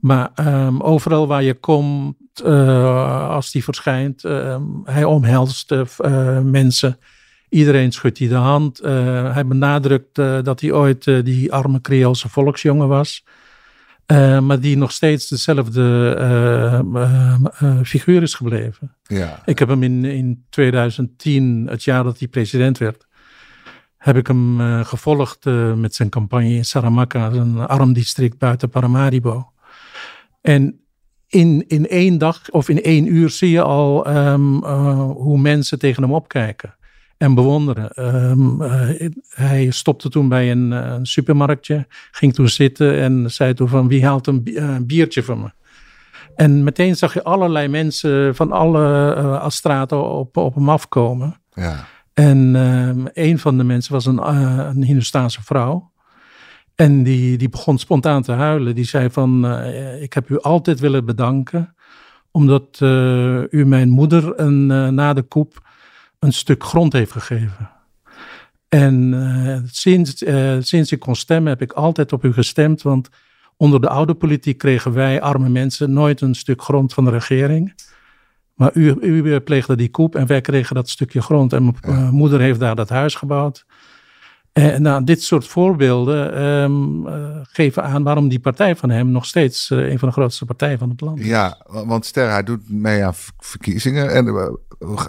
Maar 0.00 0.30
ehm, 0.34 0.80
overal 0.80 1.26
waar 1.26 1.42
je 1.42 1.54
komt, 1.54 2.16
eh, 2.44 3.28
als 3.28 3.50
die 3.50 3.64
verschijnt, 3.64 4.24
ehm, 4.24 4.62
hij 4.84 5.04
omhelst 5.04 5.72
eh, 5.72 5.80
eh, 5.96 6.40
mensen. 6.42 6.98
Iedereen 7.48 7.92
schudt 7.92 8.18
hij 8.18 8.28
de 8.28 8.34
hand. 8.34 8.78
Hij 9.32 9.46
benadrukt 9.46 10.14
dat 10.44 10.60
hij 10.60 10.72
ooit 10.72 11.04
die 11.04 11.52
arme 11.52 11.80
Creoolse 11.80 12.28
volksjongen 12.28 12.88
was. 12.88 13.24
Eh, 14.10 14.40
maar 14.40 14.60
die 14.60 14.76
nog 14.76 14.92
steeds 14.92 15.28
dezelfde 15.28 16.14
eh, 16.18 16.78
eh, 16.78 17.80
figuur 17.82 18.22
is 18.22 18.34
gebleven. 18.34 18.96
Ja, 19.02 19.42
Ik 19.44 19.58
heb 19.58 19.68
hem 19.68 19.82
in, 19.82 20.04
in 20.04 20.44
2010, 20.48 21.66
het 21.70 21.84
jaar 21.84 22.04
dat 22.04 22.18
hij 22.18 22.28
president 22.28 22.78
werd, 22.78 23.06
heb 23.96 24.16
ik 24.16 24.26
hem 24.26 24.58
gevolgd 24.84 25.44
met 25.74 25.94
zijn 25.94 26.08
campagne 26.08 26.54
in 26.54 26.64
Saramacca, 26.64 27.32
een 27.32 27.58
arm 27.58 27.92
district 27.92 28.38
buiten 28.38 28.68
Paramaribo. 28.68 29.52
En 30.40 30.80
in, 31.26 31.64
in 31.68 31.88
één 31.88 32.18
dag 32.18 32.50
of 32.50 32.68
in 32.68 32.82
één 32.82 33.06
uur 33.06 33.30
zie 33.30 33.50
je 33.50 33.62
al 33.62 34.06
ehm, 34.06 34.64
eh, 34.64 35.10
hoe 35.10 35.38
mensen 35.38 35.78
tegen 35.78 36.02
hem 36.02 36.12
opkijken 36.12 36.74
en 37.20 37.34
bewonderen. 37.34 37.90
Ehm, 37.90 38.62
eh, 38.62 39.08
hij 39.28 39.70
stopte 39.70 40.08
toen 40.08 40.28
bij 40.28 40.50
een, 40.50 40.72
eh, 40.72 40.92
een 40.92 41.06
supermarktje, 41.06 41.86
ging 42.10 42.34
toen 42.34 42.48
zitten 42.48 43.00
en 43.00 43.30
zei 43.30 43.54
toen 43.54 43.68
van 43.68 43.88
wie 43.88 44.04
haalt 44.04 44.26
een 44.26 44.44
eh, 44.44 44.76
biertje 44.82 45.22
voor 45.22 45.38
me? 45.38 45.50
En 46.34 46.64
meteen 46.64 46.96
zag 46.96 47.14
je 47.14 47.22
allerlei 47.22 47.68
mensen 47.68 48.34
van 48.34 48.52
alle 48.52 49.14
eh, 49.14 49.48
straten 49.48 50.10
op, 50.10 50.36
op 50.36 50.54
hem 50.54 50.68
afkomen. 50.68 51.40
ja. 51.54 51.84
En 52.14 52.56
ehm, 52.56 53.06
een 53.12 53.38
van 53.38 53.58
de 53.58 53.64
mensen 53.64 53.92
was 53.92 54.06
een, 54.06 54.28
een 54.28 54.82
Hindustaanse 54.82 55.42
vrouw. 55.42 55.92
En 56.74 57.02
die, 57.02 57.38
die 57.38 57.48
begon 57.48 57.78
spontaan 57.78 58.22
te 58.22 58.32
huilen. 58.32 58.74
Die 58.74 58.84
zei 58.84 59.10
van, 59.10 59.62
ik 60.00 60.12
heb 60.12 60.30
u 60.30 60.38
altijd 60.38 60.80
willen 60.80 61.04
bedanken. 61.04 61.74
Omdat 62.30 62.78
u 63.50 63.66
mijn 63.66 63.88
moeder 63.88 64.40
een, 64.40 64.66
na 64.94 65.12
de 65.12 65.22
koep 65.22 65.68
een 66.20 66.32
stuk 66.32 66.64
grond 66.64 66.92
heeft 66.92 67.12
gegeven. 67.12 67.70
En 68.68 69.14
eh, 69.14 69.58
sinds, 69.70 70.22
eh, 70.22 70.56
sinds 70.60 70.92
ik 70.92 70.98
kon 70.98 71.16
stemmen 71.16 71.52
heb 71.52 71.62
ik 71.62 71.72
altijd 71.72 72.12
op 72.12 72.24
u 72.24 72.32
gestemd. 72.32 72.82
Want 72.82 73.08
onder 73.56 73.80
de 73.80 73.88
oude 73.88 74.14
politiek 74.14 74.58
kregen 74.58 74.92
wij 74.92 75.20
arme 75.20 75.48
mensen 75.48 75.92
nooit 75.92 76.20
een 76.20 76.34
stuk 76.34 76.62
grond 76.62 76.94
van 76.94 77.04
de 77.04 77.10
regering. 77.10 77.74
Maar 78.54 78.70
u, 78.74 78.96
u 79.00 79.40
pleegde 79.40 79.76
die 79.76 79.90
koep 79.90 80.14
en 80.14 80.26
wij 80.26 80.40
kregen 80.40 80.74
dat 80.74 80.88
stukje 80.88 81.22
grond. 81.22 81.52
En 81.52 81.62
mijn 81.62 81.76
eh, 81.82 82.10
moeder 82.10 82.40
heeft 82.40 82.60
daar 82.60 82.76
dat 82.76 82.88
huis 82.88 83.14
gebouwd. 83.14 83.66
En 84.52 84.82
nou, 84.82 85.04
dit 85.04 85.22
soort 85.22 85.46
voorbeelden 85.46 86.34
ehm, 86.34 87.06
eh, 87.06 87.36
geven 87.42 87.82
aan 87.82 88.02
waarom 88.02 88.28
die 88.28 88.40
partij 88.40 88.76
van 88.76 88.90
hem 88.90 89.10
nog 89.10 89.26
steeds 89.26 89.70
eh, 89.70 89.90
een 89.90 89.98
van 89.98 90.08
de 90.08 90.14
grootste 90.14 90.44
partijen 90.44 90.78
van 90.78 90.90
het 90.90 91.00
land 91.00 91.18
is. 91.18 91.26
Ja, 91.26 91.58
wa- 91.66 91.86
want 91.86 92.06
Ster, 92.06 92.30
hij 92.30 92.42
doet 92.42 92.70
mee 92.70 93.04
aan 93.04 93.14
verkiezingen. 93.38 94.10
En 94.10 94.26
eh, 94.28 94.48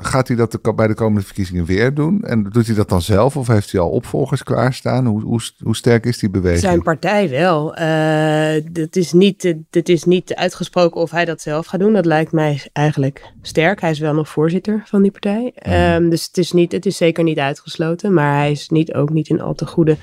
gaat 0.02 0.28
hij 0.28 0.38
dat 0.38 0.52
de, 0.52 0.74
bij 0.76 0.88
de 0.88 0.94
komende 0.94 1.26
verkiezingen 1.26 1.66
weer 1.66 1.94
doen? 1.94 2.24
En 2.24 2.44
doet 2.44 2.66
hij 2.66 2.76
dat 2.76 2.90
dan 2.90 3.02
zelf 3.02 3.38
of 3.38 3.48
heeft 3.48 3.72
hij 3.72 3.82
al 3.82 3.90
opvolgers 3.90 4.44
klaarstaan? 4.44 5.06
Hoe, 5.06 5.22
hoe, 5.22 5.42
hoe 5.64 5.76
sterk 5.76 6.06
is 6.06 6.18
die 6.18 6.30
beweging? 6.30 6.62
Zijn 6.62 6.82
partij 6.82 7.30
wel. 7.30 7.76
Eh 7.76 8.64
dit, 8.72 8.96
is 8.96 9.14
niet, 9.14 9.56
dit 9.70 9.90
is 9.90 10.04
niet 10.04 10.36
uitgesproken 10.36 11.02
of 11.02 11.12
hij 11.12 11.26
dat 11.26 11.42
zelf 11.42 11.66
gaat 11.66 11.80
doen. 11.80 11.94
Dat 11.94 12.06
lijkt 12.06 12.32
mij 12.32 12.62
eigenlijk 12.74 13.32
sterk. 13.42 13.82
Hij 13.82 13.90
is 13.92 14.00
wel 14.00 14.14
nog 14.14 14.30
voorzitter 14.30 14.82
van 14.86 15.02
die 15.02 15.12
partij. 15.12 15.52
Ehm, 15.56 16.10
dus 16.10 16.26
het 16.26 16.38
is, 16.38 16.52
niet, 16.52 16.72
het 16.72 16.86
is 16.86 16.98
zeker 16.98 17.24
niet 17.24 17.40
uitgesloten. 17.40 18.14
Maar 18.14 18.38
hij 18.38 18.52
is 18.52 18.70
niet, 18.70 18.94
ook 18.94 19.10
niet 19.10 19.30
in 19.32 19.42
al 19.42 19.54
te 19.54 19.66
goede 19.66 19.98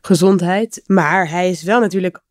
gezondheid. 0.00 0.82
Maar 0.86 1.30
hij 1.30 1.50
is 1.50 1.62
wel 1.62 1.80
natuurlijk, 1.80 2.22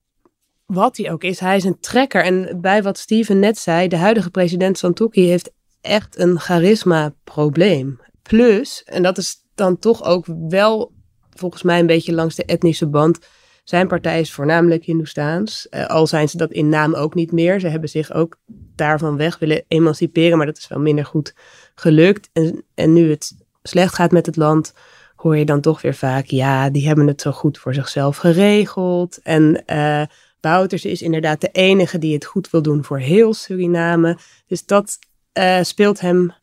wat 0.65 0.97
hij 0.97 1.11
ook 1.11 1.23
is, 1.23 1.39
hij 1.39 1.55
is 1.55 1.63
een 1.63 1.79
trekker. 1.79 2.23
En 2.23 2.61
bij 2.61 2.83
wat 2.83 2.97
Steven 2.97 3.39
net 3.39 3.57
zei, 3.57 3.87
de 3.87 3.97
huidige 3.97 4.29
president 4.29 4.77
Santokki 4.77 5.27
heeft 5.27 5.51
echt 5.81 6.19
een 6.19 6.39
charisma-probleem. 6.39 7.99
Plus, 8.21 8.83
en 8.83 9.03
dat 9.03 9.17
is 9.17 9.35
dan 9.55 9.79
toch 9.79 10.03
ook 10.03 10.25
wel 10.49 10.91
volgens 11.29 11.63
mij 11.63 11.79
een 11.79 11.85
beetje 11.85 12.13
langs 12.13 12.35
de 12.35 12.45
etnische 12.45 12.87
band. 12.87 13.19
Zijn 13.63 13.87
partij 13.87 14.19
is 14.19 14.33
voornamelijk 14.33 14.83
Hindoestaans. 14.83 15.69
Eh, 15.69 15.85
al 15.85 16.07
zijn 16.07 16.29
ze 16.29 16.37
dat 16.37 16.51
in 16.51 16.69
naam 16.69 16.93
ook 16.93 17.13
niet 17.13 17.31
meer. 17.31 17.59
Ze 17.59 17.67
hebben 17.67 17.89
zich 17.89 18.13
ook 18.13 18.37
daarvan 18.75 19.17
weg 19.17 19.39
willen 19.39 19.63
emanciperen, 19.67 20.37
maar 20.37 20.45
dat 20.45 20.57
is 20.57 20.67
wel 20.67 20.79
minder 20.79 21.05
goed 21.05 21.33
gelukt. 21.75 22.29
En, 22.33 22.63
en 22.75 22.93
nu 22.93 23.09
het 23.09 23.35
slecht 23.63 23.95
gaat 23.95 24.11
met 24.11 24.25
het 24.25 24.35
land, 24.35 24.73
hoor 25.21 25.37
je 25.37 25.45
dan 25.45 25.61
toch 25.61 25.81
weer 25.81 25.95
vaak, 25.95 26.25
ja, 26.25 26.69
die 26.69 26.87
hebben 26.87 27.07
het 27.07 27.21
zo 27.21 27.31
goed 27.31 27.57
voor 27.57 27.73
zichzelf 27.73 28.17
geregeld. 28.17 29.19
En 29.23 29.65
eh, 29.65 30.01
Bouters 30.39 30.85
is 30.85 31.01
inderdaad 31.01 31.41
de 31.41 31.49
enige 31.51 31.97
die 31.97 32.13
het 32.13 32.25
goed 32.25 32.49
wil 32.49 32.61
doen 32.61 32.83
voor 32.83 32.99
heel 32.99 33.33
Suriname. 33.33 34.17
Dus 34.47 34.65
dat 34.65 34.99
uh, 35.37 35.61
speelt 35.61 35.99
hem 35.99 36.33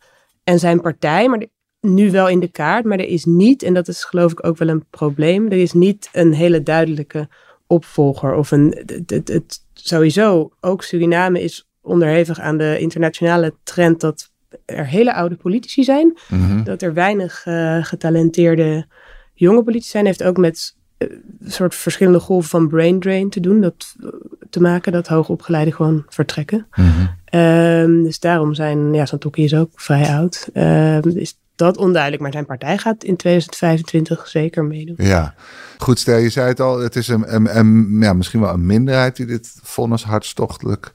en 0.45 0.59
zijn 0.59 0.81
partij, 0.81 1.29
maar 1.29 1.47
nu 1.81 2.11
wel 2.11 2.29
in 2.29 2.41
de 2.41 2.51
kaart. 2.51 2.85
Maar 2.85 2.99
er 2.99 3.09
is 3.09 3.25
niet, 3.25 3.63
en 3.63 3.75
dat 3.75 3.89
is 3.89 4.05
geloof 4.05 4.33
ik 4.33 4.47
ook 4.47 4.57
wel 4.57 4.69
een 4.69 4.87
probleem, 4.91 5.47
er 5.47 5.59
is 5.59 5.73
niet 5.73 6.09
een 6.13 6.33
hele 6.33 6.63
duidelijke 6.63 7.29
opvolger. 7.67 8.35
Of 8.35 8.51
een, 8.51 8.85
het 9.07 9.65
sowieso, 9.75 10.51
ook 10.61 10.83
Suriname 10.83 11.43
is 11.43 11.69
onderhevig 11.81 12.41
aan 12.41 12.57
de 12.57 12.79
internationale 12.79 13.55
trend 13.63 14.01
dat 14.01 14.33
er 14.65 14.87
hele 14.87 15.15
oude 15.15 15.37
politici 15.37 15.85
zijn. 15.85 16.19
Mhm. 16.29 16.63
Dat 16.63 16.83
er 16.83 16.95
weinig 16.95 17.47
uh, 17.47 17.85
getalenteerde 17.85 18.87
jonge 19.35 19.63
politici 19.63 19.91
zijn. 19.91 20.07
Heeft 20.07 20.23
ook 20.23 20.37
met 20.37 20.75
uh, 20.99 21.09
een 21.41 21.53
soort 21.53 21.75
verschillende 21.75 22.21
golven 22.21 22.51
van 22.51 22.69
brain 22.69 23.01
drain 23.01 23.31
te 23.31 23.41
doen. 23.41 23.61
Dat, 23.61 23.95
uh, 24.01 24.09
te 24.51 24.61
maken 24.61 24.93
dat 24.93 25.09
hoogopgeleiden 25.09 25.75
gewoon 25.75 26.05
vertrekken. 26.09 26.67
Mhm. 26.71 27.07
Um, 27.41 28.03
dus 28.03 28.21
daarom 28.21 28.55
zijn, 28.55 28.95
ja, 28.95 29.07
Santokki 29.07 29.45
is 29.45 29.55
ook 29.55 29.71
vrij 29.75 30.09
oud. 30.09 30.49
Um, 30.55 31.17
is 31.17 31.39
dat 31.57 31.77
onduidelijk, 31.77 32.23
maar 32.23 32.33
zijn 32.33 32.47
partij 32.47 32.79
gaat 32.79 33.05
in 33.05 33.17
2025 33.17 34.29
zeker 34.29 34.65
meedoen. 34.65 34.95
Ja, 34.99 35.35
goed 35.79 35.99
stel, 35.99 36.17
je 36.17 36.31
zei 36.31 36.49
het 36.49 36.61
al, 36.61 36.79
het 36.79 36.97
is 36.97 37.09
een, 37.09 37.35
een, 37.35 37.59
een 37.59 37.97
ja, 38.01 38.13
misschien 38.13 38.41
wel 38.41 38.53
een 38.53 38.67
minderheid 38.67 39.17
die 39.17 39.27
dit 39.27 39.55
vonnis 39.63 40.05
hartstochtelijk 40.05 40.93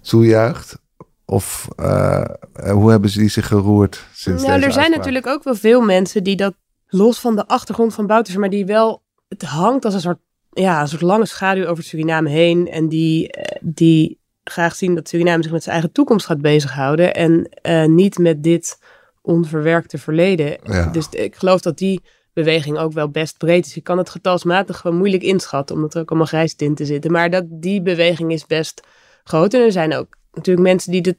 toejuicht. 0.00 0.78
Of 1.26 1.68
uh, 1.80 2.24
hoe 2.70 2.90
hebben 2.90 3.10
ze 3.10 3.18
die 3.18 3.28
zich 3.28 3.46
geroerd 3.46 4.04
sinds 4.12 4.42
Nou, 4.42 4.54
er 4.54 4.60
zijn 4.60 4.74
uitspraak? 4.74 4.96
natuurlijk 4.96 5.26
ook 5.26 5.44
wel 5.44 5.54
veel 5.54 5.80
mensen 5.80 6.24
die 6.24 6.36
dat 6.36 6.54
los 6.86 7.20
van 7.20 7.36
de 7.36 7.46
achtergrond 7.46 7.94
van 7.94 8.06
Bouters, 8.06 8.36
maar 8.36 8.50
die 8.50 8.66
wel, 8.66 9.02
het 9.28 9.42
hangt 9.42 9.84
als 9.84 9.94
een 9.94 10.00
soort, 10.00 10.18
ja, 10.52 10.80
een 10.80 10.88
soort 10.88 11.02
lange 11.02 11.26
schaduw 11.26 11.66
over 11.66 11.84
Suriname 11.84 12.28
heen 12.28 12.68
en 12.70 12.88
die, 12.88 13.30
die 13.60 14.18
graag 14.44 14.74
zien 14.74 14.94
dat 14.94 15.08
Suriname 15.08 15.42
zich 15.42 15.52
met 15.52 15.62
zijn 15.62 15.74
eigen 15.74 15.92
toekomst 15.92 16.26
gaat 16.26 16.40
bezighouden 16.40 17.14
en 17.14 17.50
uh, 17.62 17.84
niet 17.84 18.18
met 18.18 18.42
dit 18.42 18.78
onverwerkte 19.22 19.98
verleden. 19.98 20.58
Ja. 20.62 20.86
Dus 20.86 21.08
ik 21.08 21.36
geloof 21.36 21.60
dat 21.60 21.78
die 21.78 22.02
beweging 22.32 22.78
ook 22.78 22.92
wel 22.92 23.08
best 23.08 23.38
breed 23.38 23.66
is. 23.66 23.74
Je 23.74 23.80
kan 23.80 23.98
het 23.98 24.10
getalsmatig 24.10 24.76
gewoon 24.78 24.96
moeilijk 24.96 25.22
inschatten, 25.22 25.76
omdat 25.76 25.94
er 25.94 26.00
ook 26.00 26.08
allemaal 26.08 26.26
grijstinten 26.26 26.86
zitten. 26.86 27.12
Maar 27.12 27.30
dat 27.30 27.44
die 27.48 27.82
beweging 27.82 28.32
is 28.32 28.46
best 28.46 28.86
groot. 29.24 29.54
En 29.54 29.60
er 29.60 29.72
zijn 29.72 29.94
ook 29.94 30.16
natuurlijk 30.36 30.66
mensen 30.66 30.92
die, 30.92 31.02
de, 31.02 31.16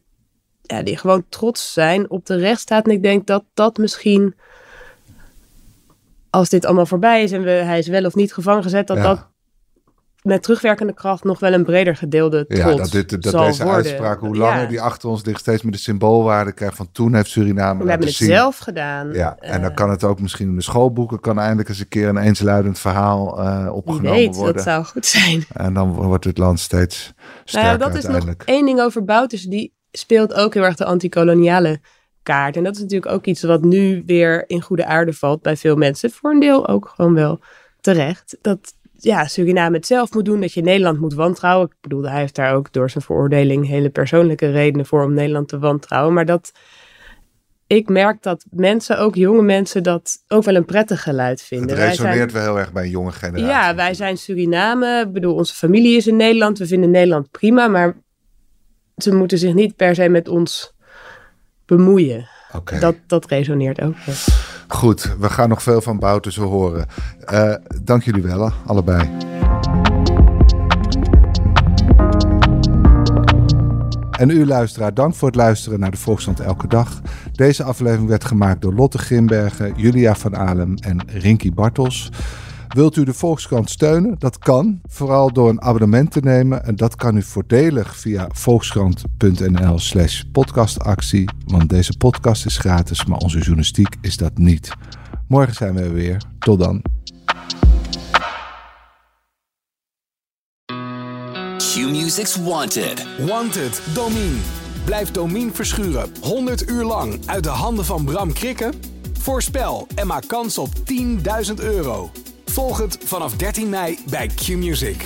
ja, 0.62 0.84
die 0.84 0.98
gewoon 0.98 1.26
trots 1.30 1.74
zijn 1.74 2.10
op 2.10 2.26
de 2.26 2.36
rechtsstaat. 2.36 2.86
En 2.86 2.92
ik 2.92 3.04
denk 3.04 3.28
dat 3.28 3.44
dat 3.54 3.78
misschien, 3.78 4.36
als 6.30 6.50
dit 6.50 6.66
allemaal 6.66 6.86
voorbij 6.86 7.24
is 7.24 7.32
en 7.32 7.44
we, 7.44 7.50
hij 7.50 7.80
is 7.80 7.88
wel 7.88 8.06
of 8.06 8.16
niet 8.16 8.34
gevangen 8.34 8.64
gezet, 8.64 8.88
dat 8.88 8.98
Ja. 8.98 9.04
dat 9.04 9.28
met 10.28 10.44
terugwerkende 10.44 10.94
kracht 10.94 11.24
nog 11.24 11.40
wel 11.40 11.54
een 11.54 11.64
breder 11.64 11.96
gedeelde 11.96 12.46
trots 12.48 12.62
Ja, 12.64 12.76
dat, 12.76 12.92
dit, 12.92 13.10
dat 13.10 13.32
zal 13.32 13.46
deze 13.46 13.64
worden. 13.64 13.84
uitspraak, 13.84 14.20
hoe 14.20 14.36
langer 14.38 14.62
Ja. 14.62 14.68
die 14.68 14.82
achter 14.82 15.10
ons 15.10 15.26
ligt, 15.26 15.40
steeds 15.40 15.62
meer 15.62 15.72
de 15.72 15.78
symboolwaarde 15.78 16.52
krijgt 16.52 16.76
van 16.76 16.90
toen 16.92 17.14
heeft 17.16 17.30
Suriname 17.30 17.84
We 17.84 17.90
hebben 17.90 18.08
het 18.08 18.16
zien. 18.16 18.28
zelf 18.28 18.58
gedaan. 18.58 19.12
Ja, 19.14 19.38
en 19.40 19.62
dan 19.62 19.70
Eh, 19.70 19.76
kan 19.76 19.90
het 19.90 20.04
ook 20.04 20.20
misschien 20.22 20.48
in 20.48 20.56
de 20.56 20.62
schoolboeken, 20.62 21.20
kan 21.20 21.40
eindelijk 21.40 21.70
eens 21.70 21.80
een 21.80 21.88
keer 21.88 22.08
een 22.08 22.18
eensluidend 22.18 22.80
verhaal 22.80 23.40
uh, 23.42 23.70
opgenomen 23.74 24.12
weet, 24.12 24.36
worden. 24.36 24.56
dat 24.56 24.64
zou 24.64 24.84
goed 24.84 25.06
zijn. 25.06 25.44
En 25.54 25.74
dan 25.74 25.92
wordt 25.92 26.24
het 26.26 26.38
land 26.38 26.60
steeds 26.60 27.14
sterker 27.46 27.70
Nou 27.70 27.82
ja, 27.82 27.88
dat 27.88 27.98
is 27.98 28.26
nog 28.26 28.36
één 28.46 28.66
ding 28.66 28.80
over 28.80 29.04
Bouters. 29.06 29.44
Die 29.44 29.74
speelt 29.92 30.34
ook 30.34 30.54
heel 30.54 30.64
erg 30.64 30.76
de 30.76 30.86
antikoloniale 30.86 31.80
kaart. 32.24 32.56
En 32.58 32.64
dat 32.64 32.76
is 32.76 32.82
natuurlijk 32.82 33.12
ook 33.12 33.26
iets 33.26 33.44
wat 33.44 33.62
nu 33.64 34.04
weer 34.06 34.44
in 34.48 34.62
goede 34.62 34.86
aarde 34.86 35.14
valt 35.14 35.42
bij 35.42 35.58
veel 35.58 35.76
mensen. 35.76 36.12
Voor 36.12 36.32
een 36.32 36.40
deel 36.40 36.68
ook 36.68 36.92
gewoon 36.96 37.14
wel 37.14 37.40
terecht. 37.82 38.38
Dat 38.42 38.74
ja, 38.98 39.28
Suriname 39.28 39.76
het 39.76 39.86
zelf 39.86 40.14
moet 40.14 40.26
doen. 40.26 40.42
Dat 40.42 40.54
je 40.54 40.62
Nederland 40.62 41.00
moet 41.00 41.14
wantrouwen. 41.14 41.68
Ik 41.68 41.76
bedoel, 41.82 42.04
hij 42.04 42.20
heeft 42.20 42.36
daar 42.36 42.54
ook 42.54 42.74
door 42.74 42.90
zijn 42.90 43.04
veroordeling 43.04 43.68
hele 43.68 43.90
persoonlijke 43.90 44.52
redenen 44.52 44.86
voor 44.86 45.04
om 45.04 45.14
Nederland 45.14 45.48
te 45.48 45.60
wantrouwen. 45.60 46.14
Maar 46.14 46.26
dat 46.26 46.52
ik 47.68 47.90
merk 47.90 48.24
dat 48.24 48.46
mensen, 48.50 49.00
ook 49.00 49.16
jonge 49.16 49.42
mensen, 49.42 49.84
dat 49.84 50.24
ook 50.28 50.44
wel 50.44 50.56
een 50.56 50.66
prettig 50.66 51.04
geluid 51.04 51.42
vinden. 51.42 51.70
Het 51.70 51.88
resoneert 51.88 52.32
wel 52.32 52.42
heel 52.42 52.60
erg 52.60 52.72
bij 52.72 52.84
een 52.84 52.90
jonge 52.90 53.12
generatie. 53.12 53.48
ja, 53.48 53.76
wij 53.76 53.94
zijn 53.94 54.18
Suriname. 54.18 55.04
Ik 55.06 55.12
bedoel, 55.12 55.36
onze 55.36 55.54
familie 55.54 55.98
is 55.98 56.08
in 56.08 56.16
Nederland. 56.16 56.58
We 56.58 56.68
vinden 56.68 56.92
Nederland 56.92 57.32
prima, 57.32 57.68
maar 57.68 57.96
ze 58.98 59.14
moeten 59.16 59.38
zich 59.38 59.54
niet 59.54 59.76
per 59.76 59.96
se 59.96 60.10
met 60.10 60.28
ons 60.28 60.74
bemoeien. 61.66 62.28
Oké. 62.54 62.80
Dat, 62.80 62.96
dat 63.08 63.26
resoneert 63.26 63.82
ook. 63.82 63.96
wel. 64.06 64.16
Goed, 64.68 65.16
we 65.20 65.30
gaan 65.30 65.50
nog 65.50 65.64
veel 65.64 65.82
van 65.82 66.00
Boutersen 66.00 66.44
horen. 66.44 66.86
Uh, 67.34 67.54
dank 67.84 68.04
jullie 68.04 68.22
wel, 68.22 68.52
allebei. 68.66 69.10
En 74.12 74.30
u 74.30 74.46
luisteraar, 74.46 74.94
dank 74.94 75.16
voor 75.16 75.28
het 75.28 75.38
luisteren 75.38 75.80
naar 75.80 75.92
de 75.92 75.98
Volksstand 75.98 76.40
Elke 76.40 76.68
Dag. 76.68 77.02
Deze 77.32 77.64
aflevering 77.64 78.08
werd 78.10 78.26
gemaakt 78.26 78.62
door 78.62 78.74
Lotte 78.74 78.98
Grimbergen, 78.98 79.74
Julia 79.76 80.16
van 80.16 80.38
Alem 80.38 80.76
en 80.76 81.02
Rinky 81.08 81.54
Bartels. 81.54 82.12
Wilt 82.68 82.96
u 82.96 83.04
de 83.04 83.14
Volkskrant 83.14 83.70
steunen? 83.70 84.16
Dat 84.20 84.38
kan, 84.38 84.82
vooral 84.86 85.34
door 85.34 85.50
een 85.50 85.62
abonnement 85.62 86.12
te 86.12 86.20
nemen. 86.20 86.66
En 86.66 86.76
dat 86.76 86.96
kan 86.96 87.18
u 87.18 87.22
voordelig 87.22 87.96
via 87.96 88.28
volkskrant.nl 88.32 89.80
slash 89.80 90.22
podcastactie. 90.32 91.30
Want 91.46 91.70
deze 91.70 91.98
podcast 91.98 92.46
is 92.46 92.58
gratis, 92.58 93.06
maar 93.06 93.18
onze 93.18 93.38
journalistiek 93.38 93.96
is 94.02 94.18
dat 94.18 94.38
niet. 94.38 94.72
Morgen 95.28 95.54
zijn 95.54 95.74
we 95.74 95.82
er 95.82 95.94
weer. 95.94 96.22
Tot 96.40 96.60
dan. 96.60 96.82
Q-Music's 101.58 102.36
Wanted. 102.36 103.06
Wanted, 103.28 103.82
Domine. 103.94 104.38
Blijf 104.86 105.12
Domine 105.12 105.52
verschuren 105.52 106.10
100 106.22 106.70
uur 106.70 106.84
lang 106.84 107.20
uit 107.26 107.44
de 107.44 107.50
handen 107.50 107.86
van 107.86 108.06
Bram 108.06 108.34
Krikken? 108.34 108.74
Voorspel 109.20 109.88
en 109.96 110.08
maak 110.08 110.28
kans 110.28 110.58
op 110.58 110.70
10.000 111.48 111.54
euro. 111.56 112.10
Volg 112.58 112.78
het 112.78 112.98
vanaf 113.04 113.34
13 113.36 113.70
mei 113.70 114.00
bij 114.10 114.28
Q-Music. 114.28 115.04